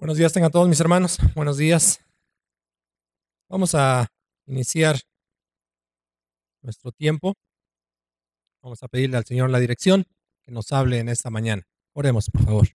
Buenos 0.00 0.16
días 0.16 0.32
tengan 0.32 0.52
todos 0.52 0.68
mis 0.68 0.78
hermanos. 0.78 1.18
Buenos 1.34 1.56
días. 1.56 1.98
Vamos 3.48 3.74
a 3.74 4.06
iniciar 4.46 5.00
nuestro 6.62 6.92
tiempo. 6.92 7.34
Vamos 8.62 8.80
a 8.84 8.86
pedirle 8.86 9.16
al 9.16 9.24
Señor 9.24 9.50
la 9.50 9.58
dirección 9.58 10.06
que 10.44 10.52
nos 10.52 10.70
hable 10.70 11.00
en 11.00 11.08
esta 11.08 11.30
mañana. 11.30 11.66
Oremos, 11.94 12.30
por 12.30 12.44
favor. 12.44 12.68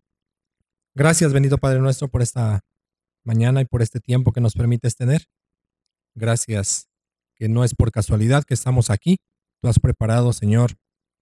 Gracias, 0.96 1.32
bendito 1.32 1.58
Padre 1.58 1.80
nuestro, 1.80 2.10
por 2.10 2.22
esta 2.22 2.60
mañana 3.24 3.62
y 3.62 3.66
por 3.66 3.82
este 3.82 4.02
tiempo 4.02 4.34
que 4.34 4.42
nos 4.42 4.54
permites 4.54 4.98
tener. 4.98 5.28
Gracias, 6.16 6.90
que 7.36 7.48
no 7.48 7.64
es 7.64 7.74
por 7.74 7.94
casualidad 7.94 8.44
que 8.44 8.54
estamos 8.54 8.90
aquí. 8.90 9.16
Tú 9.62 9.70
has 9.70 9.80
preparado, 9.80 10.34
Señor, 10.34 10.74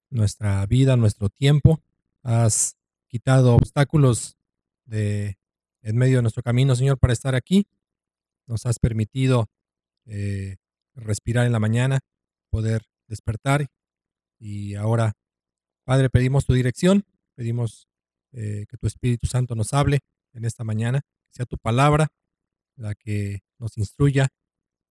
nuestra 0.09 0.65
vida, 0.65 0.95
nuestro 0.97 1.29
tiempo. 1.29 1.79
Has 2.23 2.75
quitado 3.07 3.53
obstáculos 3.53 4.35
de 4.85 5.37
en 5.81 5.97
medio 5.97 6.17
de 6.17 6.21
nuestro 6.21 6.43
camino, 6.43 6.75
Señor, 6.75 6.97
para 6.97 7.13
estar 7.13 7.35
aquí. 7.35 7.67
Nos 8.47 8.65
has 8.65 8.79
permitido 8.79 9.49
eh, 10.05 10.57
respirar 10.95 11.45
en 11.45 11.51
la 11.51 11.59
mañana, 11.59 11.99
poder 12.49 12.83
despertar. 13.07 13.67
Y 14.39 14.75
ahora, 14.75 15.13
Padre, 15.83 16.09
pedimos 16.09 16.45
tu 16.45 16.53
dirección, 16.53 17.03
pedimos 17.35 17.87
eh, 18.31 18.65
que 18.69 18.77
tu 18.77 18.87
Espíritu 18.87 19.27
Santo 19.27 19.55
nos 19.55 19.73
hable 19.73 19.99
en 20.33 20.45
esta 20.45 20.63
mañana, 20.63 21.01
sea 21.29 21.45
tu 21.45 21.57
palabra 21.57 22.07
la 22.75 22.95
que 22.95 23.41
nos 23.59 23.77
instruya, 23.77 24.29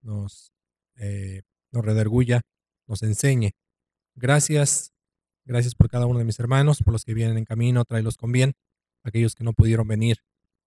nos, 0.02 0.52
eh, 0.96 1.42
nos 1.72 1.84
nos 2.86 3.02
enseñe. 3.02 3.52
Gracias, 4.14 4.92
gracias 5.44 5.74
por 5.74 5.88
cada 5.88 6.06
uno 6.06 6.18
de 6.18 6.24
mis 6.24 6.38
hermanos, 6.38 6.82
por 6.82 6.92
los 6.92 7.04
que 7.04 7.14
vienen 7.14 7.38
en 7.38 7.44
camino, 7.44 7.84
tráelos 7.84 8.16
con 8.16 8.32
bien, 8.32 8.54
aquellos 9.02 9.34
que 9.34 9.44
no 9.44 9.52
pudieron 9.52 9.88
venir 9.88 10.18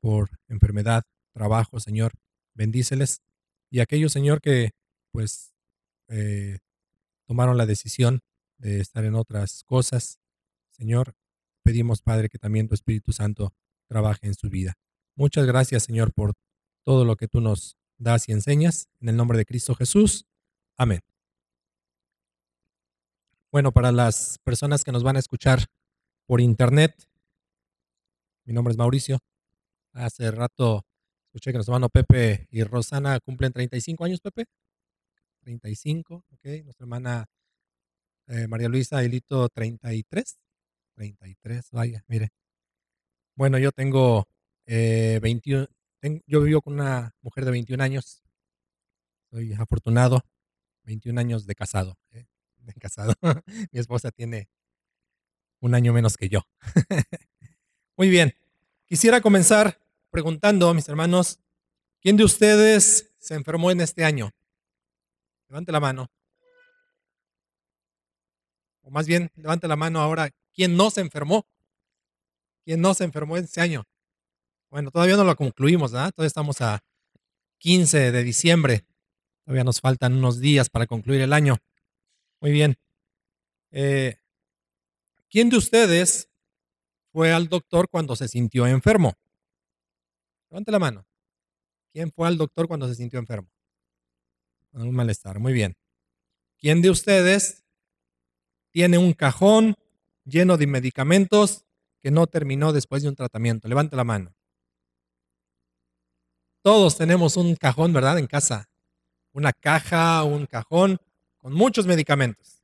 por 0.03 0.31
enfermedad, 0.49 1.03
trabajo, 1.31 1.80
Señor, 1.80 2.12
bendíceles. 2.53 3.21
Y 3.70 3.80
aquellos, 3.80 4.12
Señor, 4.12 4.41
que 4.41 4.71
pues 5.12 5.54
eh, 6.10 6.60
tomaron 7.26 7.55
la 7.57 7.65
decisión 7.65 8.20
de 8.57 8.82
estar 8.82 9.05
en 9.05 9.15
otras 9.15 9.63
cosas, 9.63 10.20
Señor, 10.71 11.15
pedimos, 11.63 12.01
Padre, 12.01 12.27
que 12.27 12.37
también 12.37 12.68
tu 12.68 12.76
Espíritu 12.76 13.13
Santo 13.13 13.54
trabaje 13.87 14.27
en 14.27 14.34
su 14.34 14.49
vida. 14.49 14.73
Muchas 15.15 15.45
gracias, 15.45 15.84
Señor, 15.84 16.12
por 16.12 16.34
todo 16.84 17.05
lo 17.05 17.15
que 17.15 17.29
tú 17.29 17.40
nos 17.40 17.77
das 17.98 18.27
y 18.27 18.34
enseñas. 18.34 18.90
En 18.99 19.07
el 19.07 19.15
nombre 19.15 19.38
de 19.38 19.45
Cristo 19.45 19.73
Jesús. 19.73 20.26
Amén. 20.76 20.99
Bueno, 23.54 23.71
para 23.71 23.93
las 23.93 24.38
personas 24.43 24.84
que 24.84 24.91
nos 24.91 25.04
van 25.04 25.15
a 25.15 25.20
escuchar 25.20 25.67
por 26.26 26.41
internet, 26.41 27.07
mi 28.43 28.51
nombre 28.51 28.73
es 28.73 28.77
Mauricio. 28.77 29.20
Hace 29.94 30.32
rato 30.32 30.86
escuché 31.27 31.52
que 31.52 31.58
nuestro 31.58 31.74
hermano 31.74 31.90
Pepe 31.90 32.48
y 32.52 32.63
Rosana 32.63 33.20
cumplen 33.20 33.54
35 33.54 34.05
años, 34.05 34.22
Pepe. 34.22 34.46
35, 35.41 36.26
ok. 36.32 36.46
Nuestra 36.63 36.84
hermana 36.84 37.26
eh, 38.27 38.48
María 38.48 38.70
Luisa 38.70 39.04
Elito, 39.04 39.50
33. 39.50 40.40
33, 40.96 41.72
vaya, 41.72 42.04
mire. 42.08 42.30
Bueno, 43.35 43.58
yo 43.58 43.72
tengo 43.72 44.27
21, 44.66 45.68
eh, 46.02 46.22
yo 46.28 46.41
vivo 46.41 46.62
con 46.62 46.74
una 46.74 47.16
mujer 47.22 47.46
de 47.46 47.52
21 47.52 47.84
años. 47.84 48.24
Soy 49.32 49.54
afortunado, 49.54 50.22
21 50.84 51.20
años 51.20 51.46
de 51.46 51.55
casado. 51.55 51.98
¿eh? 52.12 52.26
De 52.57 52.74
casado. 52.74 53.13
Mi 53.72 53.80
esposa 53.80 54.12
tiene 54.12 54.50
un 55.60 55.76
año 55.76 55.94
menos 55.94 56.18
que 56.18 56.30
yo. 56.30 56.41
Muy 57.98 58.10
bien. 58.10 58.35
Quisiera 58.85 59.22
comenzar 59.22 59.82
preguntando, 60.14 60.72
mis 60.76 60.88
hermanos, 60.88 61.40
¿quién 62.00 62.16
de 62.16 62.24
ustedes 62.24 63.12
se 63.18 63.34
enfermó 63.34 63.72
en 63.72 63.82
este 63.82 64.06
año? 64.06 64.30
Levante 65.50 65.72
la 65.72 65.80
mano. 65.80 66.12
O 68.84 68.91
más 68.91 69.07
bien, 69.07 69.31
levante 69.35 69.68
la 69.68 69.75
mano 69.75 70.02
ahora, 70.02 70.29
¿quién 70.53 70.78
no 70.78 70.91
se 70.91 71.02
enfermó? 71.02 71.47
¿Quién 72.63 72.79
no 72.79 72.94
se 72.94 73.06
enfermó 73.06 73.38
este 73.38 73.59
año? 73.59 73.85
Bueno, 74.69 74.91
todavía 74.91 75.18
no 75.18 75.23
lo 75.23 75.35
concluimos, 75.35 75.91
¿verdad? 75.91 76.12
Todavía 76.13 76.28
estamos 76.28 76.62
a 76.62 76.84
15 77.57 78.12
de 78.12 78.23
diciembre. 78.23 78.85
Todavía 79.46 79.63
nos 79.63 79.81
faltan 79.81 80.13
unos 80.13 80.40
días 80.40 80.69
para 80.69 80.85
concluir 80.85 81.22
el 81.22 81.34
año. 81.34 81.57
Muy 82.40 82.52
bien. 82.52 82.75
Eh, 83.72 84.18
¿Quién 85.28 85.50
de 85.50 85.57
ustedes 85.57 86.29
fue 87.12 87.34
al 87.34 87.50
doctor 87.50 87.90
cuando 87.90 88.16
se 88.16 88.28
sintió 88.28 88.68
enfermo? 88.68 89.16
Levante 90.53 90.72
la 90.72 90.78
mano. 90.78 91.08
¿Quién 91.91 92.12
fue 92.12 92.28
al 92.28 92.38
doctor 92.38 92.68
cuando 92.68 92.88
se 92.88 92.94
sintió 92.94 93.18
enfermo? 93.18 93.50
Con 94.72 94.84
un 94.84 94.94
malestar. 94.94 95.40
Muy 95.40 95.52
bien. 95.52 95.74
¿Quién 96.59 96.84
de 96.84 96.91
ustedes 96.91 97.64
tiene 98.69 99.00
un 99.00 99.14
cajón 99.14 99.74
lleno 100.25 100.58
de 100.58 100.68
medicamentos 100.68 101.66
que 102.03 102.12
no 102.12 102.28
terminó 102.28 102.72
después 102.72 103.02
de 103.02 103.09
un 103.09 103.16
tratamiento? 103.16 103.68
Levante 103.68 103.96
la 103.96 104.03
mano. 104.03 104.36
Todos 106.62 107.00
tenemos 107.00 107.35
un 107.35 107.56
cajón, 107.56 107.91
¿verdad? 107.91 108.20
En 108.20 108.28
casa. 108.28 108.70
Una 109.31 109.53
caja, 109.53 110.24
un 110.24 110.46
cajón 110.46 111.00
con 111.38 111.53
muchos 111.53 111.88
medicamentos. 111.88 112.62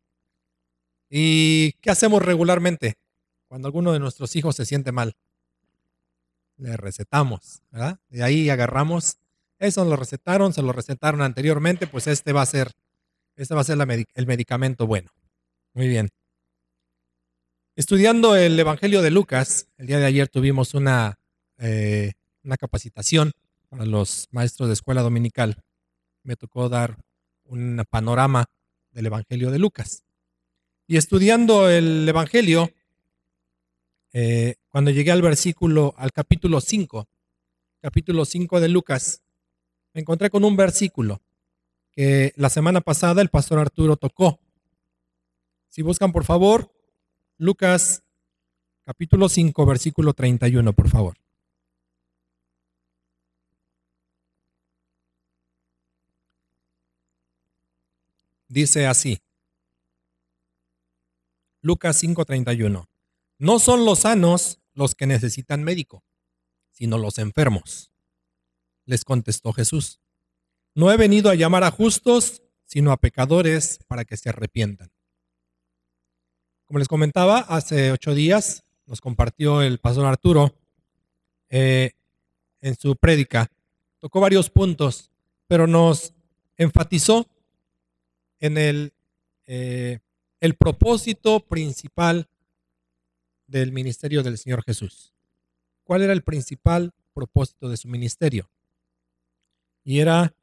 ¿Y 1.10 1.72
qué 1.82 1.90
hacemos 1.90 2.24
regularmente 2.24 3.00
cuando 3.48 3.68
alguno 3.68 3.94
de 3.94 4.00
nuestros 4.00 4.36
hijos 4.36 4.56
se 4.56 4.68
siente 4.68 4.92
mal? 4.92 5.16
Le 6.60 6.78
recetamos, 6.78 7.64
¿verdad? 7.72 8.00
De 8.10 8.24
ahí 8.24 8.50
agarramos, 8.50 9.18
eso 9.58 9.84
lo 9.86 9.96
recetaron, 9.96 10.54
se 10.54 10.62
lo 10.62 10.72
recetaron 10.72 11.22
anteriormente, 11.22 11.88
pues 11.88 12.08
este 12.08 12.34
va 12.34 12.42
a 12.42 12.46
ser, 12.46 12.72
este 13.36 13.56
va 13.56 13.62
a 13.62 13.64
ser 13.64 13.78
el 14.14 14.28
medicamento 14.28 14.86
bueno. 14.86 15.10
Muy 15.74 15.88
bien. 15.88 16.10
Estudiando 17.76 18.36
el 18.36 18.60
Evangelio 18.60 19.02
de 19.02 19.12
Lucas, 19.12 19.68
el 19.78 19.88
día 19.88 20.00
de 20.00 20.06
ayer 20.06 20.28
tuvimos 20.28 20.74
una, 20.74 21.18
eh, 21.58 22.12
una 22.44 22.58
capacitación 22.58 23.32
para 23.70 23.86
los 23.86 24.28
maestros 24.32 24.68
de 24.68 24.74
escuela 24.74 25.02
dominical. 25.02 25.64
Me 26.24 26.36
tocó 26.36 26.68
dar 26.68 26.98
un 27.46 27.82
panorama 27.90 28.46
del 28.92 29.06
Evangelio 29.06 29.52
de 29.52 29.60
Lucas. 29.60 30.04
Y 30.88 30.98
estudiando 30.98 31.70
el 31.70 32.08
Evangelio, 32.10 32.70
eh, 34.12 34.56
cuando 34.70 34.92
llegué 34.92 35.12
al 35.12 35.22
versículo, 35.22 35.94
al 35.98 36.12
capítulo 36.12 36.62
5, 36.62 37.08
capítulo 37.82 38.26
5 38.26 38.60
de 38.60 38.70
Lucas, 38.70 39.22
me 39.94 40.02
encontré 40.02 40.30
con 40.30 40.44
un 40.44 40.56
versículo 40.56 41.22
que 41.92 42.34
la 42.36 42.50
semana 42.50 42.82
pasada 42.82 43.22
el 43.22 43.30
pastor 43.30 43.60
Arturo 43.60 43.98
tocó. 43.98 44.40
Si 45.70 45.82
buscan, 45.82 46.12
por 46.12 46.24
favor, 46.24 46.72
Lucas 47.38 48.04
capítulo 48.84 49.30
5, 49.30 49.66
versículo 49.66 50.14
31, 50.14 50.74
por 50.74 50.90
favor. 50.90 51.18
Dice 58.48 58.88
así. 58.88 59.20
Lucas 61.62 62.02
5:31. 62.02 62.88
No 63.40 63.58
son 63.60 63.86
los 63.86 64.00
sanos 64.00 64.60
los 64.74 64.96
que 64.96 65.08
necesitan 65.08 65.64
médico, 65.64 66.04
sino 66.72 66.98
los 66.98 67.18
enfermos. 67.18 67.92
Les 68.86 69.06
contestó 69.06 69.54
Jesús. 69.54 70.02
No 70.76 70.92
he 70.92 70.98
venido 70.98 71.30
a 71.30 71.36
llamar 71.36 71.64
a 71.64 71.72
justos, 71.72 72.44
sino 72.66 72.92
a 72.92 72.98
pecadores 72.98 73.80
para 73.88 74.04
que 74.04 74.18
se 74.18 74.30
arrepientan. 74.30 74.92
Como 76.66 76.80
les 76.80 76.90
comentaba, 76.90 77.40
hace 77.40 77.92
ocho 77.92 78.14
días 78.14 78.64
nos 78.86 79.00
compartió 79.00 79.62
el 79.62 79.80
pastor 79.80 80.06
Arturo 80.06 80.54
eh, 81.50 81.94
en 82.60 82.76
su 82.76 82.98
prédica. 82.98 83.50
Tocó 84.00 84.20
varios 84.20 84.50
puntos, 84.50 85.12
pero 85.48 85.66
nos 85.66 86.14
enfatizó 86.58 87.26
en 88.42 88.58
el, 88.58 88.94
eh, 89.48 90.00
el 90.42 90.56
propósito 90.56 91.40
principal 91.40 92.28
del 93.50 93.72
ministerio 93.72 94.22
del 94.24 94.38
Señor 94.38 94.64
Jesús. 94.64 95.14
¿Cuál 95.84 96.04
era 96.04 96.14
el 96.14 96.24
principal 96.24 96.94
propósito 97.14 97.68
de 97.68 97.78
su 97.78 97.88
ministerio? 97.88 98.50
Y 99.84 100.00
era 100.00 100.36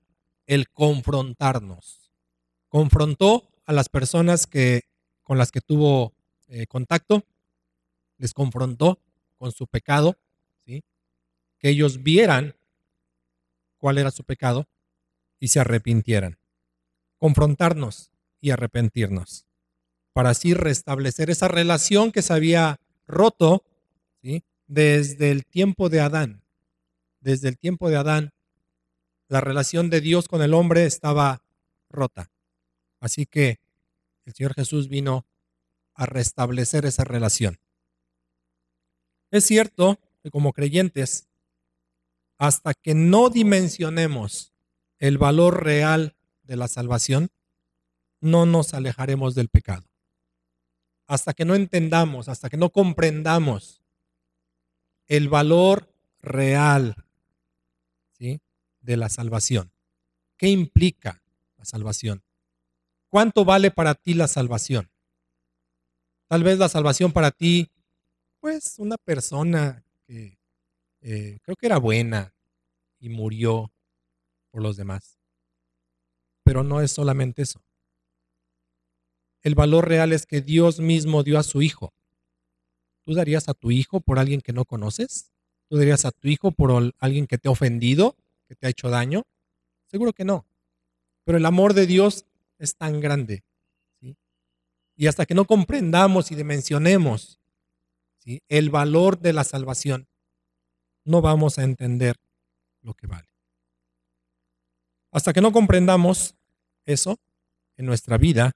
el 0.46 0.68
confrontarnos. 0.70 2.12
Confrontó 2.68 3.48
a 3.64 3.72
las 3.72 3.88
personas 3.88 4.46
que, 4.46 4.82
con 5.22 5.38
las 5.38 5.52
que 5.52 5.60
tuvo 5.60 6.14
eh, 6.48 6.66
contacto, 6.66 7.24
les 8.18 8.34
confrontó 8.34 9.00
con 9.36 9.52
su 9.52 9.66
pecado, 9.66 10.18
¿sí? 10.64 10.82
que 11.58 11.68
ellos 11.68 12.02
vieran 12.02 12.56
cuál 13.76 13.98
era 13.98 14.10
su 14.10 14.24
pecado 14.24 14.68
y 15.38 15.48
se 15.48 15.60
arrepintieran. 15.60 16.38
Confrontarnos 17.18 18.10
y 18.40 18.50
arrepentirnos, 18.50 19.46
para 20.12 20.30
así 20.30 20.54
restablecer 20.54 21.30
esa 21.30 21.48
relación 21.48 22.10
que 22.10 22.22
se 22.22 22.32
había 22.32 22.80
roto 23.06 23.64
¿sí? 24.22 24.44
desde 24.66 25.30
el 25.30 25.44
tiempo 25.44 25.88
de 25.88 26.00
Adán, 26.00 26.42
desde 27.20 27.48
el 27.48 27.58
tiempo 27.58 27.88
de 27.88 27.96
Adán, 27.96 28.32
la 29.28 29.40
relación 29.40 29.90
de 29.90 30.00
Dios 30.00 30.28
con 30.28 30.42
el 30.42 30.54
hombre 30.54 30.84
estaba 30.86 31.42
rota. 31.88 32.30
Así 33.00 33.26
que 33.26 33.60
el 34.24 34.34
Señor 34.34 34.54
Jesús 34.54 34.88
vino 34.88 35.26
a 35.94 36.06
restablecer 36.06 36.84
esa 36.84 37.04
relación. 37.04 37.58
Es 39.30 39.44
cierto 39.44 39.98
que 40.22 40.30
como 40.30 40.52
creyentes, 40.52 41.28
hasta 42.38 42.74
que 42.74 42.94
no 42.94 43.30
dimensionemos 43.30 44.52
el 44.98 45.18
valor 45.18 45.64
real 45.64 46.16
de 46.42 46.56
la 46.56 46.68
salvación, 46.68 47.30
no 48.20 48.46
nos 48.46 48.74
alejaremos 48.74 49.34
del 49.34 49.48
pecado. 49.48 49.86
Hasta 51.06 51.34
que 51.34 51.44
no 51.44 51.54
entendamos, 51.54 52.28
hasta 52.28 52.48
que 52.50 52.56
no 52.56 52.70
comprendamos 52.70 53.82
el 55.06 55.28
valor 55.28 55.92
real 56.20 56.96
¿sí? 58.12 58.40
de 58.80 58.96
la 58.96 59.08
salvación. 59.08 59.72
¿Qué 60.36 60.48
implica 60.48 61.22
la 61.56 61.64
salvación? 61.64 62.22
¿Cuánto 63.08 63.44
vale 63.44 63.70
para 63.70 63.94
ti 63.94 64.14
la 64.14 64.28
salvación? 64.28 64.90
Tal 66.28 66.42
vez 66.42 66.58
la 66.58 66.68
salvación 66.68 67.12
para 67.12 67.30
ti, 67.30 67.70
pues 68.40 68.78
una 68.78 68.96
persona 68.98 69.84
que 70.06 70.38
eh, 71.00 71.38
creo 71.42 71.56
que 71.56 71.66
era 71.66 71.78
buena 71.78 72.34
y 72.98 73.08
murió 73.08 73.72
por 74.50 74.62
los 74.62 74.76
demás. 74.76 75.18
Pero 76.42 76.64
no 76.64 76.80
es 76.80 76.90
solamente 76.90 77.42
eso. 77.42 77.65
El 79.46 79.54
valor 79.54 79.86
real 79.88 80.12
es 80.12 80.26
que 80.26 80.40
Dios 80.40 80.80
mismo 80.80 81.22
dio 81.22 81.38
a 81.38 81.44
su 81.44 81.62
Hijo. 81.62 81.94
¿Tú 83.04 83.14
darías 83.14 83.48
a 83.48 83.54
tu 83.54 83.70
hijo 83.70 84.00
por 84.00 84.18
alguien 84.18 84.40
que 84.40 84.52
no 84.52 84.64
conoces? 84.64 85.30
¿Tú 85.68 85.76
darías 85.76 86.04
a 86.04 86.10
tu 86.10 86.26
hijo 86.26 86.50
por 86.50 86.92
alguien 86.98 87.28
que 87.28 87.38
te 87.38 87.46
ha 87.46 87.52
ofendido, 87.52 88.16
que 88.48 88.56
te 88.56 88.66
ha 88.66 88.70
hecho 88.70 88.90
daño? 88.90 89.22
Seguro 89.86 90.12
que 90.12 90.24
no. 90.24 90.44
Pero 91.22 91.38
el 91.38 91.46
amor 91.46 91.74
de 91.74 91.86
Dios 91.86 92.26
es 92.58 92.74
tan 92.74 93.00
grande. 93.00 93.44
Y 94.96 95.06
hasta 95.06 95.26
que 95.26 95.34
no 95.36 95.44
comprendamos 95.44 96.32
y 96.32 96.34
dimensionemos 96.34 97.38
el 98.48 98.70
valor 98.70 99.20
de 99.20 99.32
la 99.32 99.44
salvación, 99.44 100.08
no 101.04 101.20
vamos 101.20 101.60
a 101.60 101.62
entender 101.62 102.16
lo 102.82 102.94
que 102.94 103.06
vale. 103.06 103.28
Hasta 105.12 105.32
que 105.32 105.40
no 105.40 105.52
comprendamos 105.52 106.34
eso 106.84 107.20
en 107.76 107.86
nuestra 107.86 108.18
vida, 108.18 108.50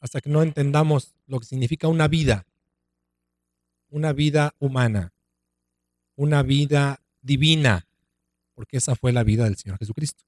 hasta 0.00 0.20
que 0.20 0.30
no 0.30 0.42
entendamos 0.42 1.14
lo 1.26 1.40
que 1.40 1.46
significa 1.46 1.88
una 1.88 2.08
vida, 2.08 2.46
una 3.88 4.12
vida 4.12 4.54
humana, 4.58 5.12
una 6.14 6.42
vida 6.42 7.00
divina, 7.22 7.86
porque 8.54 8.78
esa 8.78 8.94
fue 8.94 9.12
la 9.12 9.24
vida 9.24 9.44
del 9.44 9.56
Señor 9.56 9.78
Jesucristo. 9.78 10.24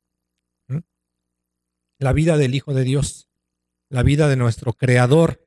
La 1.99 2.13
vida 2.13 2.37
del 2.37 2.55
Hijo 2.55 2.75
de 2.75 2.85
Dios, 2.85 3.29
la 3.89 4.03
vida 4.03 4.29
de 4.29 4.37
nuestro 4.37 4.73
Creador, 4.73 5.45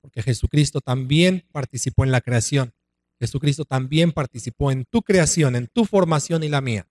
porque 0.00 0.22
Jesucristo 0.22 0.80
también 0.80 1.44
participó 1.52 2.04
en 2.04 2.10
la 2.10 2.20
creación. 2.20 2.72
Jesucristo 3.18 3.64
también 3.64 4.12
participó 4.12 4.70
en 4.70 4.84
tu 4.84 5.02
creación, 5.02 5.56
en 5.56 5.68
tu 5.68 5.84
formación 5.84 6.42
y 6.42 6.48
la 6.48 6.60
mía. 6.60 6.88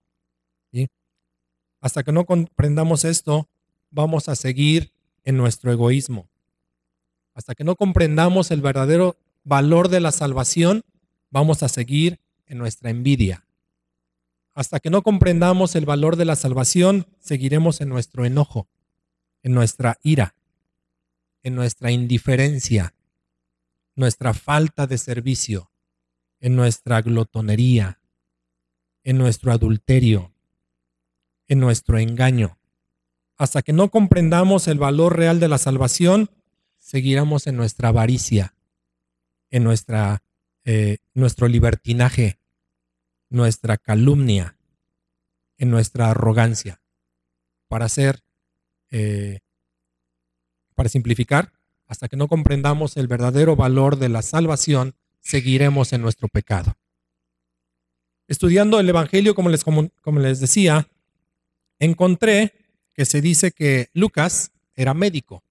Hasta 1.81 2.03
que 2.03 2.11
no 2.11 2.25
comprendamos 2.25 3.05
esto, 3.05 3.47
vamos 3.91 4.27
a 4.27 4.35
seguir 4.35 4.91
en 5.23 5.37
nuestro 5.37 5.71
egoísmo. 5.71 6.27
Hasta 7.35 7.53
que 7.53 7.65
no 7.65 7.75
comprendamos 7.75 8.49
el 8.49 8.61
verdadero 8.61 9.17
valor 9.43 9.89
de 9.89 9.99
la 9.99 10.13
salvación, 10.13 10.83
vamos 11.29 11.63
a 11.63 11.69
seguir 11.69 12.19
en 12.47 12.57
nuestra 12.57 12.89
envidia. 12.89 13.45
Hasta 14.53 14.79
que 14.79 14.89
no 14.89 15.01
comprendamos 15.03 15.75
el 15.75 15.85
valor 15.85 16.15
de 16.15 16.23
la 16.23 16.37
salvación, 16.37 17.07
seguiremos 17.19 17.81
en 17.81 17.89
nuestro 17.89 18.25
enojo, 18.25 18.69
en 19.43 19.53
nuestra 19.53 19.99
ira, 20.01 20.33
en 21.43 21.55
nuestra 21.55 21.91
indiferencia, 21.91 22.95
nuestra 23.95 24.33
falta 24.33 24.87
de 24.87 24.97
servicio, 24.97 25.71
en 26.39 26.55
nuestra 26.55 27.01
glotonería, 27.01 27.99
en 29.03 29.17
nuestro 29.17 29.51
adulterio, 29.51 30.31
en 31.47 31.59
nuestro 31.59 31.97
engaño. 31.99 32.57
Hasta 33.35 33.61
que 33.61 33.73
no 33.73 33.91
comprendamos 33.91 34.69
el 34.69 34.79
valor 34.79 35.17
real 35.17 35.41
de 35.41 35.49
la 35.49 35.57
salvación, 35.57 36.29
seguiremos 36.85 37.47
en 37.47 37.57
nuestra 37.57 37.89
avaricia, 37.89 38.53
en 39.49 39.63
nuestra, 39.63 40.21
eh, 40.65 40.99
nuestro 41.15 41.47
libertinaje, 41.47 42.37
nuestra 43.27 43.77
calumnia, 43.77 44.55
en 45.57 45.71
nuestra 45.71 46.11
arrogancia. 46.11 46.79
Para 47.67 47.85
hacer, 47.85 48.23
eh, 48.91 49.39
para 50.75 50.87
simplificar, 50.87 51.53
hasta 51.87 52.07
que 52.07 52.17
no 52.17 52.27
comprendamos 52.27 52.97
el 52.97 53.07
verdadero 53.07 53.55
valor 53.55 53.97
de 53.97 54.09
la 54.09 54.21
salvación, 54.21 54.93
seguiremos 55.21 55.91
en 55.91 56.03
nuestro 56.03 56.27
pecado. 56.27 56.77
Estudiando 58.27 58.79
el 58.79 58.87
Evangelio, 58.87 59.33
como 59.33 59.49
les, 59.49 59.63
como, 59.63 60.19
les 60.19 60.39
decía, 60.39 60.87
encontré 61.79 62.53
que 62.93 63.05
se 63.05 63.21
dice 63.21 63.51
que 63.51 63.89
Lucas 63.93 64.51
era 64.75 64.93
médico, 64.93 65.43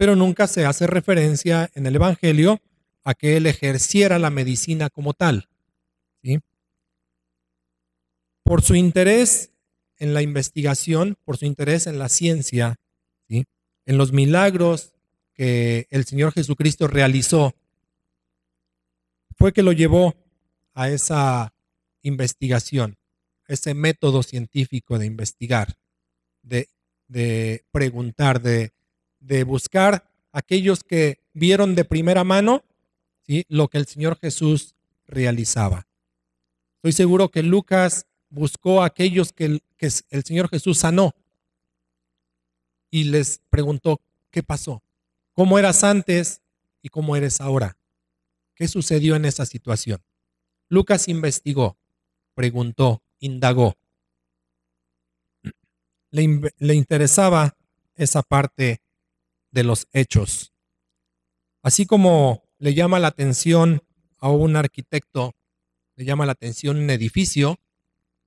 pero 0.00 0.16
nunca 0.16 0.46
se 0.46 0.64
hace 0.64 0.86
referencia 0.86 1.70
en 1.74 1.84
el 1.84 1.96
Evangelio 1.96 2.62
a 3.04 3.12
que 3.12 3.36
él 3.36 3.44
ejerciera 3.44 4.18
la 4.18 4.30
medicina 4.30 4.88
como 4.88 5.12
tal. 5.12 5.50
Por 8.42 8.62
su 8.62 8.76
interés 8.76 9.52
en 9.98 10.14
la 10.14 10.22
investigación, 10.22 11.18
por 11.22 11.36
su 11.36 11.44
interés 11.44 11.86
en 11.86 11.98
la 11.98 12.08
ciencia, 12.08 12.76
en 13.28 13.44
los 13.86 14.12
milagros 14.12 14.94
que 15.34 15.86
el 15.90 16.06
Señor 16.06 16.32
Jesucristo 16.32 16.86
realizó 16.86 17.54
fue 19.36 19.52
que 19.52 19.62
lo 19.62 19.72
llevó 19.72 20.14
a 20.72 20.88
esa 20.88 21.52
investigación, 22.00 22.96
ese 23.48 23.74
método 23.74 24.22
científico 24.22 24.98
de 24.98 25.04
investigar, 25.04 25.76
de, 26.40 27.64
preguntar, 27.70 28.40
de, 28.40 28.72
de, 29.20 29.44
buscar 29.44 30.10
aquellos 30.32 30.82
que 30.82 31.20
vieron 31.32 31.74
de 31.74 31.84
primera 31.84 32.24
mano 32.24 32.64
lo 33.48 33.68
que 33.68 33.78
el 33.78 33.86
Señor 33.86 34.18
Jesús 34.18 34.74
realizaba. 35.06 35.86
Estoy 36.76 36.92
seguro 36.92 37.30
que 37.30 37.42
Lucas 37.42 38.06
buscó 38.28 38.82
a 38.82 38.86
aquellos 38.86 39.32
que 39.32 39.44
el, 39.44 39.62
que 39.76 39.88
el 40.10 40.24
Señor 40.24 40.48
Jesús 40.48 40.78
sanó 40.78 41.14
y 42.90 43.04
les 43.04 43.40
preguntó, 43.50 44.00
¿qué 44.30 44.42
pasó? 44.42 44.82
¿Cómo 45.32 45.58
eras 45.58 45.84
antes 45.84 46.42
y 46.82 46.88
cómo 46.88 47.16
eres 47.16 47.40
ahora? 47.40 47.76
¿Qué 48.54 48.68
sucedió 48.68 49.16
en 49.16 49.24
esa 49.24 49.46
situación? 49.46 50.02
Lucas 50.68 51.08
investigó, 51.08 51.78
preguntó, 52.34 53.02
indagó. 53.18 53.76
Le, 56.10 56.74
interesaba 56.74 57.56
esa 57.94 58.22
parte 58.22 58.80
de 59.50 59.64
los 59.64 59.88
hechos. 59.92 60.52
Así 61.62 61.86
como 61.86 62.44
le 62.58 62.74
llama 62.74 62.98
la 62.98 63.08
atención 63.08 63.82
a 64.18 64.30
un 64.30 64.56
arquitecto, 64.56 65.34
le 65.96 66.04
llama 66.04 66.26
la 66.26 66.32
atención 66.32 66.76
un 66.76 66.90
edificio, 66.90 67.58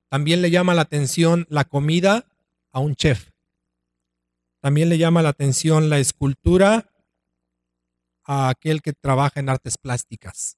también 0.08 0.42
le 0.42 0.50
llama 0.50 0.74
la 0.74 0.82
atención 0.82 1.46
la 1.48 1.64
comida 1.64 2.26
a 2.72 2.80
un 2.80 2.94
chef. 2.94 3.30
También 4.60 4.88
le 4.88 4.98
llama 4.98 5.22
la 5.22 5.30
atención 5.30 5.90
la 5.90 5.98
escultura 5.98 6.90
a 8.24 8.48
aquel 8.48 8.80
que 8.80 8.92
trabaja 8.92 9.40
en 9.40 9.48
artes 9.48 9.76
plásticas. 9.76 10.56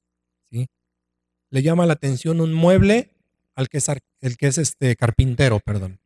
¿sí? 0.51 0.69
Le 1.51 1.63
llama 1.63 1.87
la 1.87 1.95
atención 1.95 2.41
un 2.41 2.53
mueble 2.53 3.17
al 3.55 3.69
que 3.69 3.79
es, 3.79 3.89
el 4.21 4.37
que 4.37 4.47
es 4.49 4.59
este 4.59 4.95
carpintero, 4.97 5.61
perdón. 5.61 6.01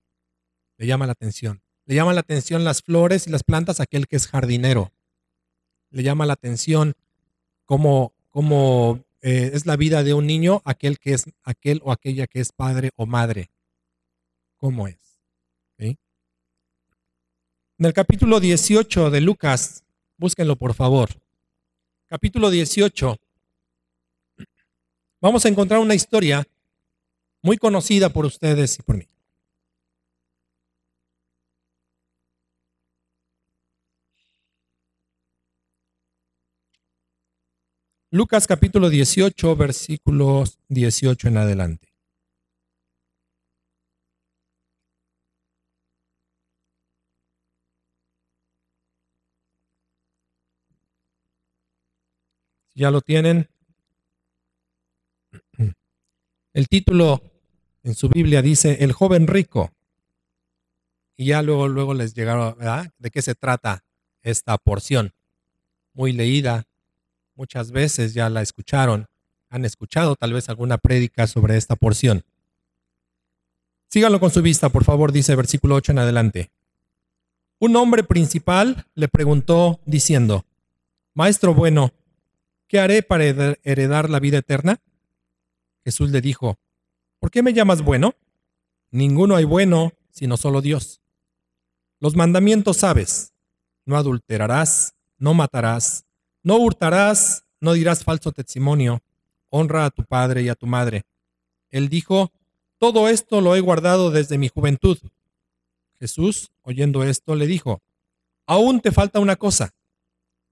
Le 0.78 0.86
llama 0.86 1.06
la 1.06 1.12
atención. 1.12 1.62
Le 1.90 1.96
llama 1.96 2.12
la 2.12 2.20
atención 2.20 2.62
las 2.62 2.82
flores 2.82 3.26
y 3.26 3.30
las 3.30 3.42
plantas 3.42 3.80
a 3.80 3.82
aquel 3.82 4.06
que 4.06 4.14
es 4.14 4.28
jardinero. 4.28 4.92
Le 5.90 6.04
llama 6.04 6.24
la 6.24 6.34
atención 6.34 6.94
cómo, 7.64 8.14
cómo 8.28 9.04
eh, 9.22 9.50
es 9.54 9.66
la 9.66 9.74
vida 9.74 10.04
de 10.04 10.14
un 10.14 10.28
niño, 10.28 10.62
aquel 10.64 11.00
que 11.00 11.14
es 11.14 11.24
aquel 11.42 11.80
o 11.82 11.90
aquella 11.90 12.28
que 12.28 12.38
es 12.38 12.52
padre 12.52 12.90
o 12.94 13.06
madre. 13.06 13.50
¿Cómo 14.56 14.86
es? 14.86 14.98
En 15.78 15.96
el 17.86 17.94
capítulo 17.94 18.38
18 18.38 19.10
de 19.10 19.20
Lucas, 19.22 19.82
búsquenlo 20.18 20.54
por 20.54 20.74
favor 20.74 21.08
capítulo 22.10 22.50
18, 22.50 23.16
vamos 25.20 25.44
a 25.44 25.48
encontrar 25.48 25.78
una 25.78 25.94
historia 25.94 26.44
muy 27.40 27.56
conocida 27.56 28.08
por 28.08 28.26
ustedes 28.26 28.80
y 28.80 28.82
por 28.82 28.96
mí. 28.96 29.06
Lucas 38.12 38.46
capítulo 38.46 38.90
18, 38.90 39.56
versículos 39.56 40.58
18 40.68 41.28
en 41.28 41.36
adelante. 41.36 41.90
ya 52.80 52.90
lo 52.90 53.02
tienen. 53.02 53.48
El 56.54 56.68
título 56.68 57.22
en 57.82 57.94
su 57.94 58.08
Biblia 58.08 58.40
dice 58.40 58.82
El 58.82 58.92
joven 58.92 59.26
rico. 59.26 59.70
Y 61.16 61.26
ya 61.26 61.42
luego, 61.42 61.68
luego 61.68 61.92
les 61.92 62.14
llegaron, 62.14 62.56
¿verdad? 62.56 62.90
¿De 62.98 63.10
qué 63.10 63.20
se 63.20 63.34
trata 63.34 63.84
esta 64.22 64.56
porción? 64.56 65.12
Muy 65.92 66.12
leída 66.12 66.69
muchas 67.40 67.70
veces 67.72 68.12
ya 68.12 68.28
la 68.28 68.42
escucharon, 68.42 69.06
han 69.48 69.64
escuchado 69.64 70.14
tal 70.14 70.34
vez 70.34 70.50
alguna 70.50 70.76
prédica 70.76 71.26
sobre 71.26 71.56
esta 71.56 71.74
porción. 71.74 72.22
Síganlo 73.88 74.20
con 74.20 74.30
su 74.30 74.42
vista, 74.42 74.68
por 74.68 74.84
favor, 74.84 75.10
dice 75.10 75.34
versículo 75.34 75.74
8 75.76 75.92
en 75.92 75.98
adelante. 76.00 76.50
Un 77.58 77.76
hombre 77.76 78.04
principal 78.04 78.86
le 78.94 79.08
preguntó 79.08 79.80
diciendo, 79.86 80.44
Maestro 81.14 81.54
bueno, 81.54 81.94
¿qué 82.68 82.78
haré 82.78 83.02
para 83.02 83.24
heredar 83.24 84.10
la 84.10 84.20
vida 84.20 84.36
eterna? 84.36 84.78
Jesús 85.82 86.10
le 86.10 86.20
dijo, 86.20 86.58
¿por 87.20 87.30
qué 87.30 87.42
me 87.42 87.54
llamas 87.54 87.80
bueno? 87.80 88.16
Ninguno 88.90 89.34
hay 89.34 89.44
bueno, 89.44 89.94
sino 90.10 90.36
solo 90.36 90.60
Dios. 90.60 91.00
Los 92.00 92.16
mandamientos 92.16 92.76
sabes, 92.76 93.32
no 93.86 93.96
adulterarás, 93.96 94.94
no 95.16 95.32
matarás, 95.32 96.04
no 96.42 96.56
hurtarás, 96.56 97.44
no 97.60 97.72
dirás 97.72 98.04
falso 98.04 98.32
testimonio, 98.32 99.02
honra 99.50 99.84
a 99.84 99.90
tu 99.90 100.04
padre 100.04 100.42
y 100.42 100.48
a 100.48 100.54
tu 100.54 100.66
madre. 100.66 101.04
Él 101.70 101.88
dijo, 101.88 102.32
todo 102.78 103.08
esto 103.08 103.40
lo 103.40 103.54
he 103.56 103.60
guardado 103.60 104.10
desde 104.10 104.38
mi 104.38 104.48
juventud. 104.48 104.98
Jesús, 105.98 106.50
oyendo 106.62 107.04
esto, 107.04 107.34
le 107.34 107.46
dijo, 107.46 107.82
aún 108.46 108.80
te 108.80 108.90
falta 108.90 109.20
una 109.20 109.36
cosa. 109.36 109.74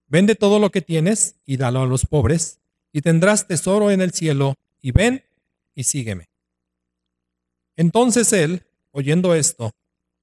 Vende 0.06 0.34
todo 0.34 0.58
lo 0.58 0.70
que 0.70 0.82
tienes 0.82 1.36
y 1.44 1.56
dalo 1.56 1.82
a 1.82 1.86
los 1.86 2.06
pobres, 2.06 2.60
y 2.92 3.00
tendrás 3.02 3.46
tesoro 3.46 3.90
en 3.90 4.00
el 4.00 4.12
cielo, 4.12 4.54
y 4.80 4.92
ven 4.92 5.24
y 5.74 5.84
sígueme. 5.84 6.28
Entonces 7.76 8.32
él, 8.32 8.66
oyendo 8.90 9.34
esto, 9.34 9.72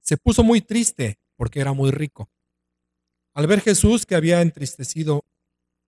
se 0.00 0.16
puso 0.16 0.44
muy 0.44 0.60
triste 0.60 1.18
porque 1.36 1.60
era 1.60 1.72
muy 1.72 1.90
rico. 1.90 2.28
Al 3.34 3.46
ver 3.46 3.60
Jesús 3.60 4.06
que 4.06 4.14
había 4.14 4.40
entristecido, 4.42 5.24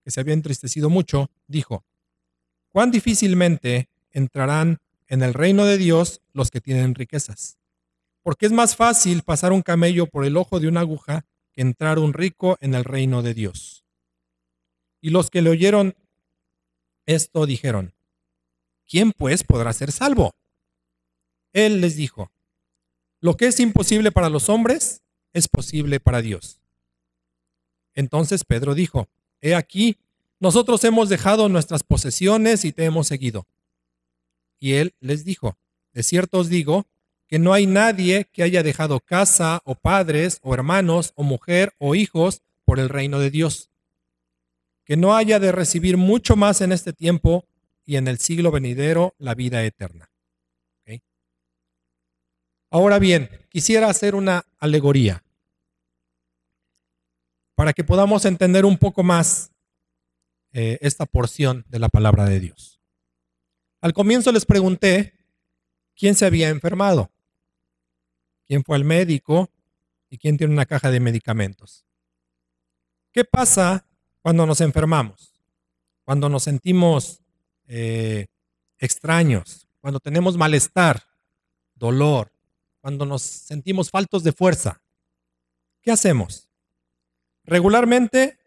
que 0.08 0.12
se 0.12 0.20
había 0.20 0.32
entristecido 0.32 0.88
mucho, 0.88 1.30
dijo, 1.48 1.84
cuán 2.70 2.90
difícilmente 2.90 3.90
entrarán 4.10 4.78
en 5.06 5.22
el 5.22 5.34
reino 5.34 5.66
de 5.66 5.76
Dios 5.76 6.22
los 6.32 6.50
que 6.50 6.62
tienen 6.62 6.94
riquezas. 6.94 7.58
Porque 8.22 8.46
es 8.46 8.52
más 8.52 8.74
fácil 8.74 9.20
pasar 9.20 9.52
un 9.52 9.60
camello 9.60 10.06
por 10.06 10.24
el 10.24 10.38
ojo 10.38 10.60
de 10.60 10.68
una 10.68 10.80
aguja 10.80 11.26
que 11.52 11.60
entrar 11.60 11.98
un 11.98 12.14
rico 12.14 12.56
en 12.62 12.72
el 12.72 12.84
reino 12.84 13.20
de 13.20 13.34
Dios. 13.34 13.84
Y 15.02 15.10
los 15.10 15.28
que 15.28 15.42
le 15.42 15.50
oyeron 15.50 15.94
esto 17.04 17.44
dijeron, 17.44 17.92
¿quién 18.86 19.12
pues 19.12 19.44
podrá 19.44 19.74
ser 19.74 19.92
salvo? 19.92 20.32
Él 21.52 21.82
les 21.82 21.96
dijo, 21.96 22.32
lo 23.20 23.36
que 23.36 23.48
es 23.48 23.60
imposible 23.60 24.10
para 24.10 24.30
los 24.30 24.48
hombres 24.48 25.02
es 25.34 25.48
posible 25.48 26.00
para 26.00 26.22
Dios. 26.22 26.62
Entonces 27.92 28.46
Pedro 28.46 28.74
dijo, 28.74 29.10
he 29.40 29.54
aquí, 29.54 29.98
nosotros 30.40 30.82
hemos 30.84 31.08
dejado 31.08 31.48
nuestras 31.48 31.82
posesiones 31.82 32.64
y 32.64 32.72
te 32.72 32.84
hemos 32.84 33.06
seguido. 33.08 33.46
Y 34.58 34.74
él 34.74 34.94
les 35.00 35.24
dijo, 35.24 35.56
de 35.92 36.02
cierto 36.02 36.38
os 36.38 36.48
digo, 36.48 36.86
que 37.26 37.38
no 37.38 37.52
hay 37.52 37.66
nadie 37.66 38.26
que 38.32 38.42
haya 38.42 38.62
dejado 38.62 39.00
casa 39.00 39.60
o 39.64 39.74
padres 39.74 40.38
o 40.42 40.54
hermanos 40.54 41.12
o 41.14 41.22
mujer 41.22 41.74
o 41.78 41.94
hijos 41.94 42.42
por 42.64 42.80
el 42.80 42.88
reino 42.88 43.18
de 43.18 43.30
Dios, 43.30 43.70
que 44.84 44.96
no 44.96 45.14
haya 45.14 45.38
de 45.38 45.52
recibir 45.52 45.96
mucho 45.96 46.36
más 46.36 46.60
en 46.60 46.72
este 46.72 46.92
tiempo 46.92 47.44
y 47.84 47.96
en 47.96 48.08
el 48.08 48.18
siglo 48.18 48.50
venidero 48.50 49.14
la 49.18 49.34
vida 49.34 49.64
eterna. 49.64 50.10
Ahora 52.70 52.98
bien, 52.98 53.30
quisiera 53.48 53.88
hacer 53.88 54.14
una 54.14 54.44
alegoría 54.58 55.24
para 57.58 57.72
que 57.72 57.82
podamos 57.82 58.24
entender 58.24 58.64
un 58.64 58.78
poco 58.78 59.02
más 59.02 59.50
eh, 60.52 60.78
esta 60.80 61.06
porción 61.06 61.64
de 61.68 61.80
la 61.80 61.88
palabra 61.88 62.24
de 62.24 62.38
Dios. 62.38 62.80
Al 63.80 63.92
comienzo 63.92 64.30
les 64.30 64.46
pregunté 64.46 65.18
quién 65.96 66.14
se 66.14 66.24
había 66.24 66.50
enfermado, 66.50 67.10
quién 68.46 68.62
fue 68.62 68.76
al 68.76 68.84
médico 68.84 69.50
y 70.08 70.18
quién 70.18 70.38
tiene 70.38 70.52
una 70.52 70.66
caja 70.66 70.92
de 70.92 71.00
medicamentos. 71.00 71.84
¿Qué 73.10 73.24
pasa 73.24 73.88
cuando 74.22 74.46
nos 74.46 74.60
enfermamos? 74.60 75.34
Cuando 76.04 76.28
nos 76.28 76.44
sentimos 76.44 77.24
eh, 77.66 78.28
extraños, 78.78 79.66
cuando 79.80 79.98
tenemos 79.98 80.36
malestar, 80.36 81.02
dolor, 81.74 82.30
cuando 82.80 83.04
nos 83.04 83.22
sentimos 83.22 83.90
faltos 83.90 84.22
de 84.22 84.30
fuerza. 84.30 84.80
¿Qué 85.82 85.90
hacemos? 85.90 86.47
Regularmente 87.48 88.38